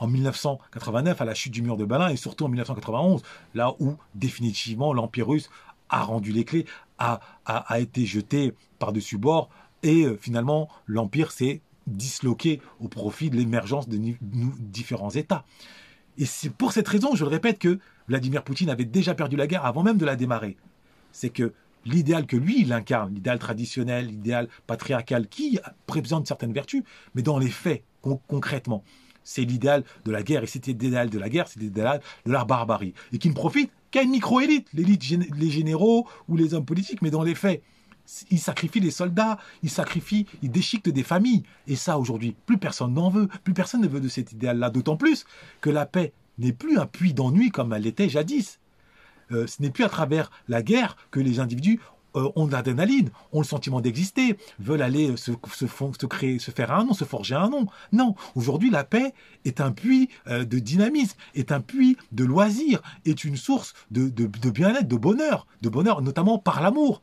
en 0.01 0.07
1989 0.07 1.21
à 1.21 1.25
la 1.25 1.33
chute 1.33 1.53
du 1.53 1.61
mur 1.61 1.77
de 1.77 1.85
Berlin 1.85 2.09
et 2.09 2.17
surtout 2.17 2.43
en 2.43 2.49
1991, 2.49 3.21
là 3.53 3.73
où 3.79 3.95
définitivement 4.15 4.93
l'Empire 4.93 5.27
russe 5.27 5.49
a 5.89 6.03
rendu 6.03 6.33
les 6.33 6.43
clés, 6.43 6.65
a, 6.97 7.21
a 7.45 7.79
été 7.79 8.05
jeté 8.05 8.53
par-dessus 8.79 9.17
bord 9.17 9.49
et 9.83 10.03
euh, 10.03 10.17
finalement, 10.19 10.69
l'Empire 10.85 11.31
s'est 11.31 11.61
disloqué 11.87 12.61
au 12.79 12.87
profit 12.87 13.29
de 13.29 13.37
l'émergence 13.37 13.87
de 13.87 13.99
différents 14.59 15.09
États. 15.09 15.45
Et 16.17 16.25
c'est 16.25 16.51
pour 16.51 16.73
cette 16.73 16.87
raison, 16.87 17.15
je 17.15 17.23
le 17.23 17.29
répète, 17.29 17.59
que 17.59 17.79
Vladimir 18.07 18.43
Poutine 18.43 18.69
avait 18.69 18.85
déjà 18.85 19.15
perdu 19.15 19.35
la 19.35 19.47
guerre 19.47 19.65
avant 19.65 19.83
même 19.83 19.97
de 19.97 20.05
la 20.05 20.15
démarrer. 20.15 20.57
C'est 21.11 21.29
que 21.29 21.53
l'idéal 21.85 22.27
que 22.27 22.37
lui, 22.37 22.61
il 22.61 22.73
incarne, 22.73 23.13
l'idéal 23.13 23.39
traditionnel, 23.39 24.07
l'idéal 24.07 24.47
patriarcal, 24.67 25.27
qui 25.27 25.59
présente 25.87 26.27
certaines 26.27 26.53
vertus, 26.53 26.83
mais 27.15 27.23
dans 27.23 27.39
les 27.39 27.49
faits, 27.49 27.83
concrètement, 28.27 28.83
c'est 29.23 29.43
l'idéal 29.43 29.83
de 30.05 30.11
la 30.11 30.23
guerre. 30.23 30.43
Et 30.43 30.47
c'était 30.47 30.71
l'idéal 30.71 31.09
de 31.09 31.19
la 31.19 31.29
guerre, 31.29 31.47
c'est 31.47 31.59
l'idéal 31.59 32.01
de 32.25 32.31
la 32.31 32.45
barbarie. 32.45 32.93
Et 33.11 33.17
qui 33.17 33.29
ne 33.29 33.33
profite 33.33 33.71
qu'à 33.91 34.03
une 34.03 34.11
micro-élite, 34.11 34.67
l'élite, 34.73 35.03
les 35.37 35.49
généraux 35.49 36.07
ou 36.27 36.37
les 36.37 36.53
hommes 36.53 36.65
politiques, 36.65 37.01
mais 37.01 37.11
dans 37.11 37.23
les 37.23 37.35
faits. 37.35 37.61
Il 38.29 38.39
sacrifie 38.39 38.79
les 38.79 38.91
soldats, 38.91 39.37
il 39.63 39.69
sacrifie, 39.69 40.25
il 40.41 40.51
déchiquette 40.51 40.93
des 40.93 41.03
familles. 41.03 41.43
Et 41.67 41.75
ça, 41.75 41.97
aujourd'hui, 41.97 42.35
plus 42.45 42.57
personne 42.57 42.93
n'en 42.93 43.09
veut, 43.09 43.27
plus 43.43 43.53
personne 43.53 43.81
ne 43.81 43.87
veut 43.87 44.01
de 44.01 44.09
cet 44.09 44.31
idéal-là. 44.31 44.69
D'autant 44.69 44.97
plus 44.97 45.25
que 45.61 45.69
la 45.69 45.85
paix 45.85 46.13
n'est 46.37 46.53
plus 46.53 46.77
un 46.77 46.87
puits 46.87 47.13
d'ennui 47.13 47.51
comme 47.51 47.73
elle 47.73 47.83
l'était 47.83 48.09
jadis. 48.09 48.59
Euh, 49.31 49.47
ce 49.47 49.61
n'est 49.61 49.69
plus 49.69 49.83
à 49.83 49.89
travers 49.89 50.29
la 50.47 50.61
guerre 50.61 50.97
que 51.09 51.19
les 51.19 51.39
individus 51.39 51.79
euh, 52.15 52.31
ont 52.35 52.47
de 52.47 52.51
l'adrénaline, 52.51 53.09
ont 53.31 53.39
le 53.39 53.45
sentiment 53.45 53.81
d'exister, 53.81 54.37
veulent 54.59 54.81
aller 54.81 55.15
se, 55.17 55.31
se, 55.31 56.05
créer, 56.05 56.39
se 56.39 56.51
faire 56.51 56.71
un 56.71 56.85
nom, 56.85 56.93
se 56.93 57.05
forger 57.05 57.35
un 57.35 57.49
nom. 57.49 57.67
Non, 57.91 58.15
aujourd'hui 58.35 58.69
la 58.69 58.83
paix 58.83 59.13
est 59.45 59.61
un 59.61 59.71
puits 59.71 60.09
euh, 60.27 60.43
de 60.45 60.59
dynamisme, 60.59 61.17
est 61.35 61.51
un 61.51 61.61
puits 61.61 61.97
de 62.11 62.23
loisirs, 62.23 62.81
est 63.05 63.23
une 63.23 63.37
source 63.37 63.73
de 63.89 64.09
bien-être, 64.49 64.87
de 64.87 64.95
bonheur, 64.95 65.47
de 65.61 65.69
bonheur 65.69 66.01
notamment 66.01 66.37
par 66.37 66.61
l'amour. 66.61 67.01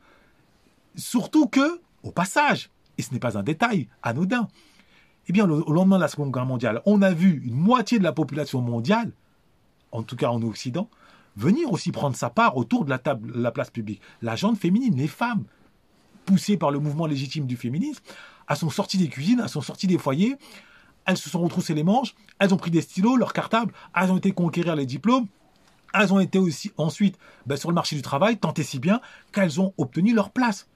Surtout 0.95 1.47
que, 1.47 1.81
au 2.03 2.11
passage, 2.11 2.69
et 2.97 3.01
ce 3.01 3.13
n'est 3.13 3.19
pas 3.19 3.37
un 3.37 3.43
détail 3.43 3.87
anodin, 4.03 4.47
eh 5.27 5.31
bien, 5.31 5.47
au 5.49 5.71
lendemain 5.71 5.97
de 5.97 6.01
la 6.01 6.07
Seconde 6.07 6.31
Guerre 6.31 6.45
mondiale, 6.45 6.81
on 6.85 7.01
a 7.01 7.11
vu 7.11 7.41
une 7.45 7.55
moitié 7.55 7.99
de 7.99 8.03
la 8.03 8.11
population 8.11 8.61
mondiale, 8.61 9.11
en 9.91 10.01
tout 10.01 10.15
cas 10.15 10.29
en 10.29 10.41
Occident, 10.41 10.89
venir 11.39 11.71
aussi 11.71 11.91
prendre 11.91 12.15
sa 12.15 12.29
part 12.29 12.57
autour 12.57 12.83
de 12.85 12.89
la 12.89 12.99
table, 12.99 13.31
la 13.33 13.51
place 13.51 13.69
publique. 13.69 14.01
La 14.21 14.35
gente 14.35 14.57
féminine, 14.57 14.95
les 14.95 15.07
femmes, 15.07 15.45
poussées 16.25 16.57
par 16.57 16.69
le 16.69 16.79
mouvement 16.79 17.05
légitime 17.07 17.47
du 17.47 17.55
féminisme, 17.55 18.03
elles 18.47 18.57
sont 18.57 18.69
sorties 18.69 18.97
des 18.97 19.07
cuisines, 19.07 19.39
elles 19.41 19.49
sont 19.49 19.61
sorties 19.61 19.87
des 19.87 19.97
foyers, 19.97 20.35
elles 21.05 21.17
se 21.17 21.29
sont 21.29 21.39
retroussées 21.39 21.73
les 21.73 21.83
manches, 21.83 22.13
elles 22.39 22.53
ont 22.53 22.57
pris 22.57 22.71
des 22.71 22.81
stylos, 22.81 23.15
leurs 23.15 23.33
cartables, 23.33 23.73
elles 23.95 24.11
ont 24.11 24.17
été 24.17 24.31
conquérir 24.31 24.75
les 24.75 24.85
diplômes, 24.85 25.27
elles 25.93 26.13
ont 26.13 26.19
été 26.19 26.37
aussi 26.37 26.71
ensuite 26.77 27.17
ben, 27.45 27.55
sur 27.55 27.69
le 27.69 27.75
marché 27.75 27.95
du 27.95 28.01
travail, 28.01 28.37
tant 28.37 28.53
si 28.61 28.79
bien 28.79 28.99
qu'elles 29.31 29.61
ont 29.61 29.73
obtenu 29.77 30.13
leur 30.13 30.31
place. 30.31 30.67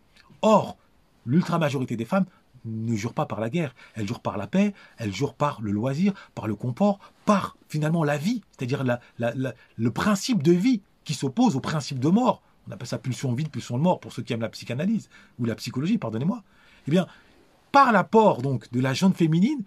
Or, 0.42 0.78
l'ultra-majorité 1.26 1.98
des 1.98 2.06
femmes 2.06 2.26
ne 2.66 2.96
jurent 2.96 3.14
pas 3.14 3.26
par 3.26 3.40
la 3.40 3.50
guerre, 3.50 3.76
elles 3.96 4.08
jurent 4.08 4.22
par 4.22 4.38
la 4.38 4.48
paix, 4.48 4.74
elles 4.98 5.14
jurent 5.14 5.34
par 5.34 5.62
le 5.62 5.72
loisir, 5.72 6.14
par 6.36 6.48
le 6.48 6.56
confort, 6.56 7.00
par 7.26 7.58
finalement 7.68 8.04
la 8.04 8.18
vie, 8.18 8.42
c'est-à-dire 8.52 8.84
le 9.18 9.92
principe 9.92 10.44
de 10.44 10.52
vie 10.52 10.82
qui 11.04 11.14
s'oppose 11.14 11.56
au 11.56 11.60
principe 11.60 12.00
de 12.00 12.10
mort. 12.10 12.42
On 12.68 12.72
appelle 12.72 12.88
ça 12.88 12.98
pulsion 12.98 13.34
vie, 13.34 13.46
pulsion 13.46 13.78
de 13.78 13.84
mort 13.84 14.00
pour 14.00 14.14
ceux 14.14 14.24
qui 14.24 14.32
aiment 14.32 14.42
la 14.42 14.50
psychanalyse 14.50 15.10
ou 15.40 15.46
la 15.46 15.56
psychologie, 15.56 15.98
pardonnez-moi. 15.98 16.44
Eh 16.88 16.92
bien, 16.92 17.08
par 17.72 17.92
l'apport 17.92 18.42
donc 18.42 18.72
de 18.72 18.80
la 18.80 18.94
jeune 18.94 19.14
féminine, 19.14 19.64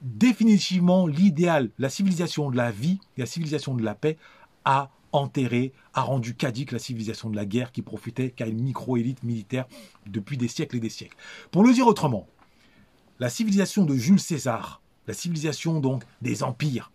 définitivement 0.00 1.06
l'idéal, 1.06 1.70
la 1.78 1.88
civilisation 1.88 2.50
de 2.50 2.56
la 2.56 2.70
vie, 2.70 2.98
la 3.16 3.26
civilisation 3.26 3.74
de 3.74 3.82
la 3.82 3.94
paix 3.94 4.18
a 4.64 4.90
enterré, 5.14 5.72
a 5.92 6.02
rendu 6.02 6.34
cadique 6.34 6.72
la 6.72 6.78
civilisation 6.78 7.30
de 7.30 7.36
la 7.36 7.46
guerre 7.46 7.72
qui 7.72 7.82
profitait 7.82 8.30
qu'à 8.30 8.46
une 8.46 8.62
micro-élite 8.62 9.22
militaire 9.22 9.66
depuis 10.06 10.36
des 10.36 10.48
siècles 10.48 10.76
et 10.76 10.80
des 10.80 10.88
siècles. 10.88 11.16
Pour 11.50 11.64
le 11.64 11.72
dire 11.72 11.86
autrement, 11.86 12.26
la 13.20 13.28
civilisation 13.28 13.84
de 13.84 13.94
Jules 13.94 14.20
César, 14.20 14.82
la 15.06 15.14
civilisation 15.14 15.80
donc 15.80 16.02
des 16.22 16.42
empires, 16.42 16.90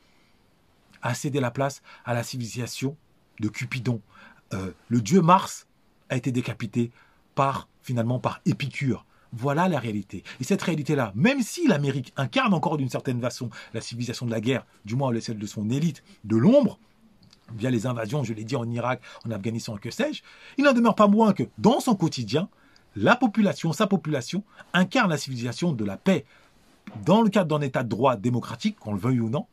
a 1.02 1.14
cédé 1.14 1.40
la 1.40 1.52
place 1.52 1.82
à 2.04 2.14
la 2.14 2.24
civilisation 2.24 2.98
de 3.40 3.48
Cupidon. 3.48 4.02
Euh, 4.54 4.72
le 4.90 5.02
dieu 5.02 5.22
Mars 5.22 5.68
a 6.10 6.18
été 6.18 6.32
décapité 6.32 6.92
par 7.36 7.70
finalement 7.82 8.20
par 8.20 8.42
Épicure. 8.46 9.06
Voilà 9.32 9.70
la 9.70 9.80
réalité. 9.80 10.24
Et 10.40 10.44
cette 10.44 10.62
réalité-là, 10.62 11.14
même 11.16 11.42
si 11.42 11.68
l'Amérique 11.68 12.14
incarne 12.18 12.54
encore 12.54 12.78
d'une 12.78 12.90
certaine 12.90 13.22
façon 13.22 13.50
la 13.74 13.82
civilisation 13.82 14.26
de 14.26 14.32
la 14.32 14.42
guerre, 14.42 14.66
du 14.86 14.96
moins 14.96 15.18
celle 15.22 15.38
de 15.38 15.46
son 15.46 15.70
élite 15.70 16.04
de 16.24 16.36
l'ombre, 16.36 16.80
via 17.56 17.70
les 17.70 17.86
invasions, 17.86 18.24
je 18.24 18.34
l'ai 18.34 18.44
dit, 18.44 18.56
en 18.56 18.70
Irak, 18.70 19.02
en 19.26 19.32
Afghanistan, 19.32 19.76
que 19.78 19.92
sais-je, 19.92 20.22
il 20.58 20.64
n'en 20.64 20.74
demeure 20.74 20.96
pas 20.96 21.08
moins 21.08 21.34
que 21.34 21.44
dans 21.58 21.80
son 21.80 21.96
quotidien, 21.96 22.50
la 22.96 23.16
population, 23.16 23.74
sa 23.74 23.88
population, 23.88 24.44
incarne 24.74 25.10
la 25.10 25.18
civilisation 25.18 25.72
de 25.72 25.86
la 25.86 25.98
paix 25.98 26.26
dans 27.06 27.22
le 27.22 27.30
cadre 27.30 27.58
d'un 27.58 27.64
état 27.64 27.84
de 27.84 27.90
droit 27.90 28.16
démocratique, 28.16 28.78
qu'on 28.80 28.94
le 28.94 29.00
veuille 29.00 29.20
ou 29.20 29.30
non. 29.30 29.46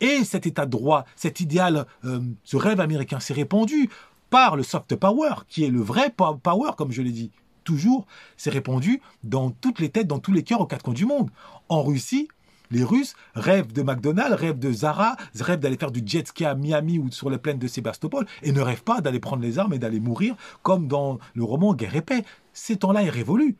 Et 0.00 0.24
cet 0.24 0.46
état 0.46 0.66
de 0.66 0.70
droit, 0.70 1.04
cet 1.16 1.40
idéal, 1.40 1.86
euh, 2.04 2.20
ce 2.44 2.56
rêve 2.56 2.80
américain 2.80 3.20
s'est 3.20 3.34
répandu 3.34 3.90
par 4.30 4.56
le 4.56 4.62
soft 4.62 4.96
power, 4.96 5.34
qui 5.48 5.64
est 5.64 5.70
le 5.70 5.80
vrai 5.80 6.10
power, 6.10 6.70
comme 6.76 6.92
je 6.92 7.02
l'ai 7.02 7.12
dit. 7.12 7.30
toujours, 7.62 8.06
c'est 8.36 8.50
répandu 8.50 9.00
dans 9.22 9.50
toutes 9.50 9.80
les 9.80 9.88
têtes, 9.88 10.06
dans 10.06 10.18
tous 10.18 10.32
les 10.32 10.42
cœurs 10.42 10.60
aux 10.60 10.66
quatre 10.66 10.82
coins 10.82 10.92
du 10.92 11.06
monde. 11.06 11.30
En 11.70 11.82
Russie, 11.82 12.28
les 12.74 12.84
Russes 12.84 13.14
rêvent 13.34 13.72
de 13.72 13.82
McDonald's, 13.82 14.34
rêvent 14.34 14.58
de 14.58 14.72
Zara, 14.72 15.16
rêvent 15.40 15.60
d'aller 15.60 15.76
faire 15.76 15.92
du 15.92 16.02
jet 16.04 16.26
ski 16.26 16.44
à 16.44 16.54
Miami 16.54 16.98
ou 16.98 17.10
sur 17.10 17.30
les 17.30 17.38
plaines 17.38 17.58
de 17.58 17.68
Sébastopol 17.68 18.26
et 18.42 18.52
ne 18.52 18.60
rêvent 18.60 18.82
pas 18.82 19.00
d'aller 19.00 19.20
prendre 19.20 19.42
les 19.42 19.58
armes 19.58 19.72
et 19.72 19.78
d'aller 19.78 20.00
mourir 20.00 20.36
comme 20.62 20.88
dans 20.88 21.18
le 21.34 21.44
roman 21.44 21.74
Guerre 21.74 21.96
et 21.96 22.02
paix. 22.02 22.24
Ces 22.52 22.76
temps-là 22.76 23.04
est 23.04 23.10
révolu. 23.10 23.56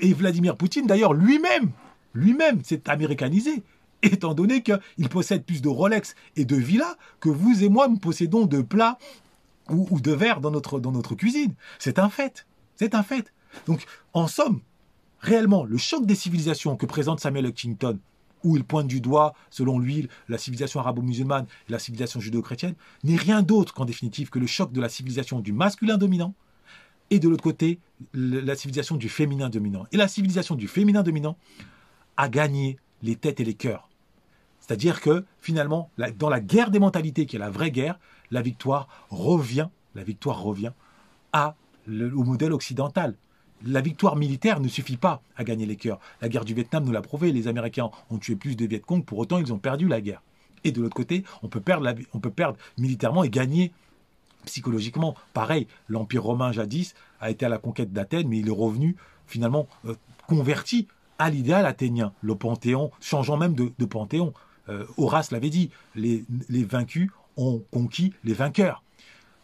Et 0.00 0.12
Vladimir 0.12 0.56
Poutine, 0.56 0.86
d'ailleurs, 0.86 1.14
lui-même, 1.14 1.70
lui-même 2.14 2.62
s'est 2.64 2.90
américanisé 2.90 3.62
étant 4.02 4.34
donné 4.34 4.62
qu'il 4.62 5.08
possède 5.08 5.44
plus 5.44 5.62
de 5.62 5.68
Rolex 5.68 6.14
et 6.36 6.44
de 6.44 6.56
villas 6.56 6.96
que 7.20 7.28
vous 7.28 7.64
et 7.64 7.68
moi 7.68 7.88
nous 7.88 7.98
possédons 7.98 8.46
de 8.46 8.60
plats 8.62 8.98
ou, 9.70 10.00
de 10.00 10.12
verres 10.12 10.40
dans 10.40 10.50
notre, 10.50 10.80
dans 10.80 10.92
notre 10.92 11.14
cuisine. 11.14 11.54
C'est 11.78 11.98
un 11.98 12.08
fait. 12.08 12.46
C'est 12.76 12.94
un 12.94 13.02
fait. 13.02 13.32
Donc, 13.66 13.84
en 14.14 14.26
somme, 14.26 14.60
réellement, 15.20 15.64
le 15.64 15.76
choc 15.76 16.06
des 16.06 16.14
civilisations 16.14 16.76
que 16.76 16.86
présente 16.86 17.20
Samuel 17.20 17.46
Huntington, 17.46 17.98
où 18.48 18.56
il 18.56 18.64
pointe 18.64 18.88
du 18.88 19.00
doigt, 19.00 19.34
selon 19.50 19.78
lui, 19.78 20.08
la 20.28 20.38
civilisation 20.38 20.80
arabo-musulmane 20.80 21.46
et 21.68 21.72
la 21.72 21.78
civilisation 21.78 22.20
judéo-chrétienne, 22.20 22.74
n'est 23.04 23.16
rien 23.16 23.42
d'autre 23.42 23.74
qu'en 23.74 23.84
définitive 23.84 24.30
que 24.30 24.38
le 24.38 24.46
choc 24.46 24.72
de 24.72 24.80
la 24.80 24.88
civilisation 24.88 25.40
du 25.40 25.52
masculin 25.52 25.98
dominant 25.98 26.34
et 27.10 27.18
de 27.18 27.28
l'autre 27.28 27.42
côté, 27.42 27.78
la 28.12 28.54
civilisation 28.54 28.96
du 28.96 29.08
féminin 29.08 29.48
dominant. 29.48 29.86
Et 29.92 29.96
la 29.96 30.08
civilisation 30.08 30.54
du 30.54 30.68
féminin 30.68 31.02
dominant 31.02 31.36
a 32.16 32.28
gagné 32.28 32.78
les 33.02 33.16
têtes 33.16 33.40
et 33.40 33.44
les 33.44 33.54
cœurs. 33.54 33.88
C'est-à-dire 34.60 35.00
que 35.00 35.24
finalement, 35.40 35.90
dans 36.18 36.28
la 36.28 36.40
guerre 36.40 36.70
des 36.70 36.78
mentalités, 36.78 37.24
qui 37.26 37.36
est 37.36 37.38
la 37.38 37.50
vraie 37.50 37.70
guerre, 37.70 37.98
la 38.30 38.42
victoire 38.42 38.88
revient, 39.08 39.68
la 39.94 40.04
victoire 40.04 40.42
revient 40.42 40.72
au 41.34 42.24
modèle 42.24 42.52
occidental. 42.52 43.14
La 43.64 43.80
victoire 43.80 44.16
militaire 44.16 44.60
ne 44.60 44.68
suffit 44.68 44.96
pas 44.96 45.20
à 45.36 45.44
gagner 45.44 45.66
les 45.66 45.76
cœurs. 45.76 45.98
La 46.20 46.28
guerre 46.28 46.44
du 46.44 46.54
Vietnam 46.54 46.84
nous 46.84 46.92
l'a 46.92 47.02
prouvé. 47.02 47.32
Les 47.32 47.48
Américains 47.48 47.90
ont 48.10 48.18
tué 48.18 48.36
plus 48.36 48.56
de 48.56 48.66
Viet 48.66 48.80
Cong, 48.80 49.04
pour 49.04 49.18
autant 49.18 49.38
ils 49.38 49.52
ont 49.52 49.58
perdu 49.58 49.88
la 49.88 50.00
guerre. 50.00 50.22
Et 50.64 50.72
de 50.72 50.80
l'autre 50.80 50.94
côté, 50.94 51.24
on 51.42 51.48
peut 51.48 51.60
perdre, 51.60 52.56
militairement 52.78 53.24
et 53.24 53.30
gagner 53.30 53.72
psychologiquement. 54.44 55.14
Pareil, 55.34 55.66
l'Empire 55.88 56.22
romain 56.22 56.52
jadis 56.52 56.94
a 57.20 57.30
été 57.30 57.46
à 57.46 57.48
la 57.48 57.58
conquête 57.58 57.92
d'Athènes, 57.92 58.28
mais 58.28 58.38
il 58.38 58.48
est 58.48 58.52
revenu 58.52 58.96
finalement 59.26 59.68
euh, 59.86 59.94
converti 60.26 60.88
à 61.18 61.30
l'idéal 61.30 61.66
athénien, 61.66 62.12
le 62.22 62.34
panthéon, 62.36 62.90
changeant 63.00 63.36
même 63.36 63.54
de, 63.54 63.84
panthéon. 63.84 64.32
Euh, 64.68 64.84
Horace 64.96 65.32
l'avait 65.32 65.50
dit, 65.50 65.70
les 65.96 66.24
vaincus 66.64 67.10
ont 67.36 67.62
conquis 67.72 68.12
les 68.24 68.34
vainqueurs. 68.34 68.82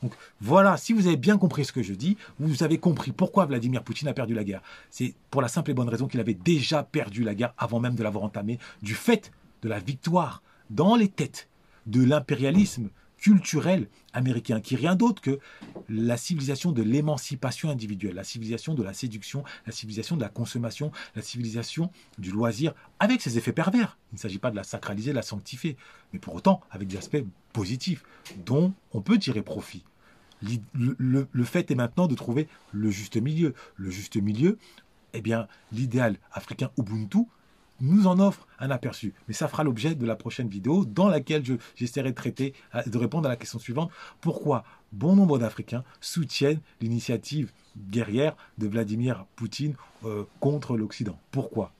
Donc 0.05 0.13
voilà, 0.39 0.77
si 0.77 0.93
vous 0.93 1.07
avez 1.07 1.17
bien 1.17 1.39
compris 1.39 1.65
ce 1.65 1.73
que 1.73 1.83
je 1.83 1.95
dis, 1.95 2.19
vous 2.39 2.63
avez 2.63 2.77
compris 2.77 3.11
pourquoi 3.11 3.47
Vladimir 3.47 3.83
Poutine 3.83 4.07
a 4.07 4.13
perdu 4.13 4.35
la 4.35 4.45
guerre. 4.45 4.61
C'est 4.91 5.15
pour 5.31 5.41
la 5.41 5.49
simple 5.49 5.71
et 5.71 5.75
bonne 5.75 5.89
raison 5.89 6.09
qu'il 6.09 6.21
avait 6.21 6.35
déjà 6.35 6.83
perdu 6.83 7.25
la 7.25 7.35
guerre 7.35 7.55
avant 7.57 7.81
même 7.81 7.95
de 7.95 8.03
l'avoir 8.03 8.23
entamée, 8.23 8.59
du 8.83 8.95
fait 8.95 9.33
de 9.63 9.71
la 9.71 9.79
victoire 9.79 10.43
dans 10.69 10.95
les 10.95 11.09
têtes 11.09 11.49
de 11.87 12.05
l'impérialisme 12.05 12.91
culturel 13.17 13.89
américain, 14.13 14.61
qui 14.61 14.75
est 14.75 14.77
rien 14.77 14.95
d'autre 14.95 15.23
que 15.23 15.39
la 15.89 16.19
civilisation 16.19 16.71
de 16.71 16.83
l'émancipation 16.83 17.71
individuelle, 17.71 18.15
la 18.15 18.25
civilisation 18.25 18.75
de 18.75 18.83
la 18.83 18.93
séduction, 18.93 19.43
la 19.65 19.73
civilisation 19.73 20.17
de 20.17 20.21
la 20.21 20.29
consommation, 20.29 20.93
la 21.17 21.23
civilisation 21.23 21.91
du 22.19 22.31
loisir, 22.31 22.75
avec 22.99 23.23
ses 23.23 23.39
effets 23.39 23.55
pervers. 23.55 23.97
Il 24.13 24.17
ne 24.17 24.21
s'agit 24.21 24.39
pas 24.39 24.51
de 24.51 24.57
la 24.57 24.65
sacraliser, 24.65 25.13
de 25.13 25.17
la 25.17 25.23
sanctifier, 25.23 25.79
mais 26.13 26.19
pour 26.19 26.35
autant 26.35 26.61
avec 26.71 26.89
des 26.89 26.99
aspects 26.99 27.25
positifs 27.55 28.05
dont 28.45 28.75
on 28.93 29.01
peut 29.01 29.17
tirer 29.17 29.41
profit. 29.41 29.83
Le, 30.75 31.45
fait 31.45 31.71
est 31.71 31.75
maintenant 31.75 32.07
de 32.07 32.15
trouver 32.15 32.49
le 32.73 32.91
juste 32.91 33.17
milieu. 33.17 33.55
Le 33.77 33.91
juste 33.91 34.17
milieu, 34.17 34.59
eh 35.13 35.21
bien, 35.21 35.49
l'idéal 35.73 36.17
africain 36.33 36.71
Ubuntu 36.79 37.27
nous 37.81 38.07
en 38.07 38.19
offre 38.21 38.47
un 38.59 38.71
aperçu. 38.71 39.15
Mais 39.29 39.35
ça 39.35 39.49
fera 39.49 39.65
l'objet 39.65 39.95
de 39.95 40.07
la 40.07 40.17
prochaine 40.17 40.49
vidéo 40.49 40.85
dans 40.85 41.09
laquelle 41.09 41.43
j'essaierai 41.77 42.11
de 42.11 42.15
traiter, 42.15 42.55
de 42.87 42.99
répondre 42.99 43.27
à 43.27 43.31
la 43.31 43.37
question 43.37 43.59
suivante. 43.59 43.91
Pourquoi 44.21 44.65
bon 44.93 45.17
nombre 45.17 45.39
d'Africains 45.39 45.85
soutiennent 46.01 46.61
l'initiative 46.81 47.53
guerrière 47.77 48.37
de 48.59 48.69
Vladimir 48.69 49.27
Poutine 49.37 49.75
euh, 50.05 50.25
contre 50.41 50.77
l'Occident? 50.77 51.19
Pourquoi? 51.31 51.73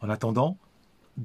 En 0.00 0.08
attendant, 0.08 0.56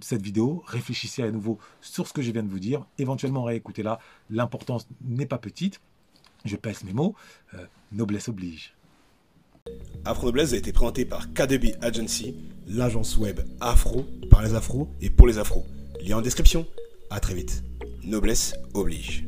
cette 0.02 0.22
vidéo, 0.22 0.64
réfléchissez 0.66 1.24
à 1.24 1.32
nouveau 1.32 1.60
sur 1.82 2.08
ce 2.08 2.14
que 2.14 2.22
je 2.22 2.32
viens 2.32 2.44
de 2.44 2.50
vous 2.50 2.60
dire, 2.60 2.86
éventuellement 2.98 3.44
réécoutez-la, 3.44 4.00
l'importance 4.30 4.88
n'est 5.02 5.26
pas 5.26 5.38
petite, 5.38 5.80
je 6.46 6.56
pèse 6.56 6.84
mes 6.84 6.94
mots, 6.94 7.16
euh, 7.54 7.66
noblesse 7.92 8.30
oblige. 8.30 8.74
Afro 10.06 10.28
Noblesse 10.28 10.54
a 10.54 10.58
été 10.58 10.72
présenté 10.72 11.06
par 11.06 11.34
KDB 11.34 11.76
Agency, 11.82 12.36
l'agence 12.68 13.18
web 13.18 13.40
afro 13.60 14.06
par 14.30 14.44
les 14.44 14.54
afros 14.54 14.88
et 15.02 15.10
pour 15.10 15.26
les 15.26 15.40
afros. 15.40 15.66
Lien 16.02 16.18
en 16.18 16.22
description. 16.22 16.68
À 17.10 17.20
très 17.20 17.34
vite. 17.34 17.64
Noblesse 18.04 18.54
oblige. 18.74 19.26